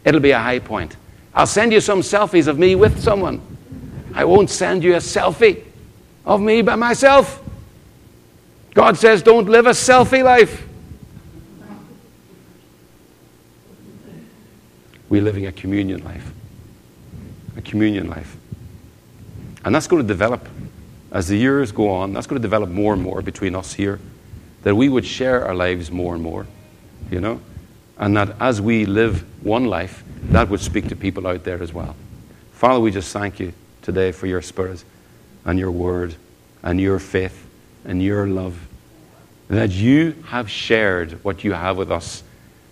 it'll 0.04 0.20
be 0.20 0.32
a 0.32 0.40
high 0.40 0.60
point. 0.60 0.96
I'll 1.34 1.48
send 1.48 1.72
you 1.72 1.82
some 1.82 2.02
selfies 2.02 2.48
of 2.48 2.58
me 2.58 2.76
with 2.76 3.02
someone. 3.02 3.57
I 4.18 4.26
won't 4.26 4.50
send 4.50 4.84
you 4.84 4.96
a 4.96 4.98
selfie 4.98 5.64
of 6.26 6.42
me 6.42 6.64
by 6.64 6.74
myself. 6.74 7.40
God 8.74 8.98
says, 8.98 9.22
don't 9.22 9.48
live 9.48 9.68
a 9.68 9.72
selfie 9.72 10.24
life. 10.24 10.68
We're 15.08 15.22
living 15.22 15.46
a 15.46 15.52
communion 15.52 16.04
life. 16.04 16.34
A 17.58 17.62
communion 17.62 18.10
life. 18.10 18.36
And 19.64 19.76
that's 19.76 19.86
going 19.86 20.02
to 20.02 20.08
develop 20.08 20.50
as 21.12 21.28
the 21.28 21.38
years 21.38 21.72
go 21.72 21.88
on. 21.88 22.14
That's 22.14 22.26
going 22.26 22.42
to 22.42 22.46
develop 22.46 22.72
more 22.72 22.94
and 22.94 23.04
more 23.04 23.22
between 23.22 23.54
us 23.54 23.72
here. 23.72 24.00
That 24.64 24.74
we 24.74 24.90
would 24.90 25.06
share 25.06 25.46
our 25.46 25.54
lives 25.54 25.92
more 25.92 26.16
and 26.16 26.24
more, 26.24 26.48
you 27.12 27.22
know? 27.22 27.40
And 28.00 28.18
that 28.18 28.36
as 28.40 28.62
we 28.62 28.88
live 28.88 29.24
one 29.46 29.66
life, 29.66 30.04
that 30.30 30.50
would 30.50 30.62
speak 30.62 30.90
to 30.90 30.96
people 30.96 31.28
out 31.28 31.44
there 31.44 31.62
as 31.62 31.72
well. 31.72 31.96
Father, 32.54 32.80
we 32.80 32.90
just 32.90 33.14
thank 33.14 33.40
you 33.40 33.54
today 33.88 34.12
for 34.12 34.28
your 34.28 34.42
spirit 34.42 34.84
and 35.46 35.58
your 35.58 35.72
word 35.72 36.14
and 36.62 36.80
your 36.80 37.00
faith 37.00 37.48
and 37.86 38.04
your 38.04 38.28
love. 38.28 38.68
That 39.48 39.72
you 39.72 40.14
have 40.28 40.52
shared 40.52 41.24
what 41.24 41.46
you 41.46 41.54
have 41.54 41.78
with 41.78 41.90
us. 41.90 42.22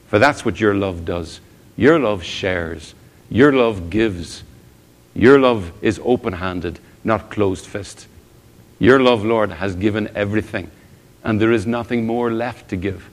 For 0.07 0.19
that's 0.19 0.43
what 0.43 0.59
your 0.59 0.75
love 0.75 1.05
does. 1.05 1.39
Your 1.77 1.97
love 1.99 2.21
shares, 2.21 2.93
your 3.29 3.53
love 3.53 3.89
gives, 3.89 4.43
your 5.13 5.39
love 5.39 5.71
is 5.81 6.01
open 6.03 6.33
handed 6.33 6.79
not 7.05 7.29
closed 7.29 7.65
fist. 7.65 8.07
Your 8.79 8.99
love, 8.99 9.23
Lord, 9.23 9.51
has 9.51 9.75
given 9.75 10.09
everything, 10.15 10.69
and 11.23 11.39
there 11.39 11.53
is 11.53 11.65
nothing 11.65 12.05
more 12.05 12.31
left 12.31 12.69
to 12.69 12.75
give. 12.75 13.09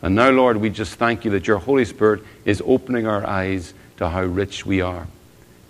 And 0.00 0.14
now, 0.14 0.30
Lord, 0.30 0.56
we 0.56 0.70
just 0.70 0.94
thank 0.94 1.24
you 1.24 1.30
that 1.32 1.46
your 1.46 1.58
Holy 1.58 1.84
Spirit 1.84 2.22
is 2.46 2.62
opening 2.64 3.06
our 3.06 3.26
eyes 3.26 3.74
to 3.98 4.08
how 4.08 4.22
rich 4.22 4.64
we 4.64 4.80
are. 4.80 5.06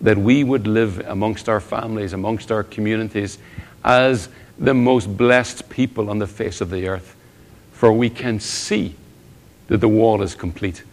That 0.05 0.17
we 0.17 0.45
would 0.45 0.67
live 0.67 1.01
amongst 1.07 1.49
our 1.49 1.61
families, 1.61 2.13
amongst 2.13 2.53
our 2.53 2.63
communities, 2.63 3.39
as 3.85 4.29
the 4.59 4.75
most 4.75 5.17
blessed 5.17 5.69
people 5.69 6.09
on 6.09 6.19
the 6.19 6.27
face 6.27 6.61
of 6.61 6.71
the 6.71 6.87
earth. 6.87 7.17
For 7.73 7.93
we 7.93 8.09
can 8.09 8.39
see 8.39 8.95
that 9.67 9.79
the 9.79 9.89
wall 9.89 10.23
is 10.23 10.35
complete. 10.35 10.85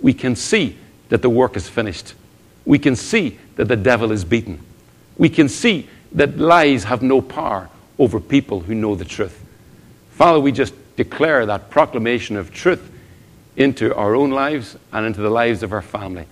We 0.00 0.12
can 0.12 0.36
see 0.36 0.76
that 1.08 1.22
the 1.22 1.30
work 1.30 1.56
is 1.56 1.68
finished. 1.68 2.14
We 2.64 2.78
can 2.78 2.96
see 2.96 3.38
that 3.56 3.68
the 3.68 3.76
devil 3.76 4.12
is 4.12 4.24
beaten. 4.24 4.60
We 5.16 5.28
can 5.28 5.48
see 5.48 5.88
that 6.12 6.38
lies 6.38 6.84
have 6.84 7.02
no 7.02 7.20
power 7.22 7.70
over 7.98 8.20
people 8.20 8.60
who 8.60 8.74
know 8.74 8.94
the 8.94 9.04
truth. 9.04 9.42
Father, 10.10 10.40
we 10.40 10.52
just 10.52 10.74
declare 10.96 11.46
that 11.46 11.70
proclamation 11.70 12.36
of 12.36 12.52
truth 12.52 12.90
into 13.56 13.94
our 13.94 14.14
own 14.14 14.30
lives 14.30 14.76
and 14.92 15.06
into 15.06 15.20
the 15.20 15.30
lives 15.30 15.62
of 15.62 15.72
our 15.72 15.82
family. 15.82 16.26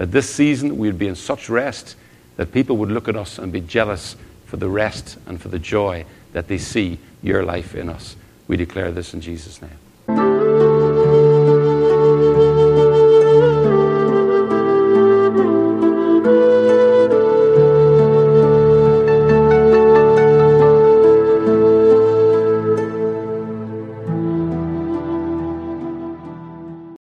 That 0.00 0.12
this 0.12 0.30
season 0.30 0.78
we'd 0.78 0.98
be 0.98 1.08
in 1.08 1.14
such 1.14 1.50
rest 1.50 1.94
that 2.38 2.52
people 2.52 2.78
would 2.78 2.90
look 2.90 3.06
at 3.06 3.16
us 3.16 3.38
and 3.38 3.52
be 3.52 3.60
jealous 3.60 4.16
for 4.46 4.56
the 4.56 4.66
rest 4.66 5.18
and 5.26 5.38
for 5.38 5.48
the 5.48 5.58
joy 5.58 6.06
that 6.32 6.48
they 6.48 6.56
see 6.56 6.98
your 7.22 7.44
life 7.44 7.74
in 7.74 7.90
us. 7.90 8.16
We 8.48 8.56
declare 8.56 8.92
this 8.92 9.12
in 9.12 9.20
Jesus' 9.20 9.60
name. 9.60 9.78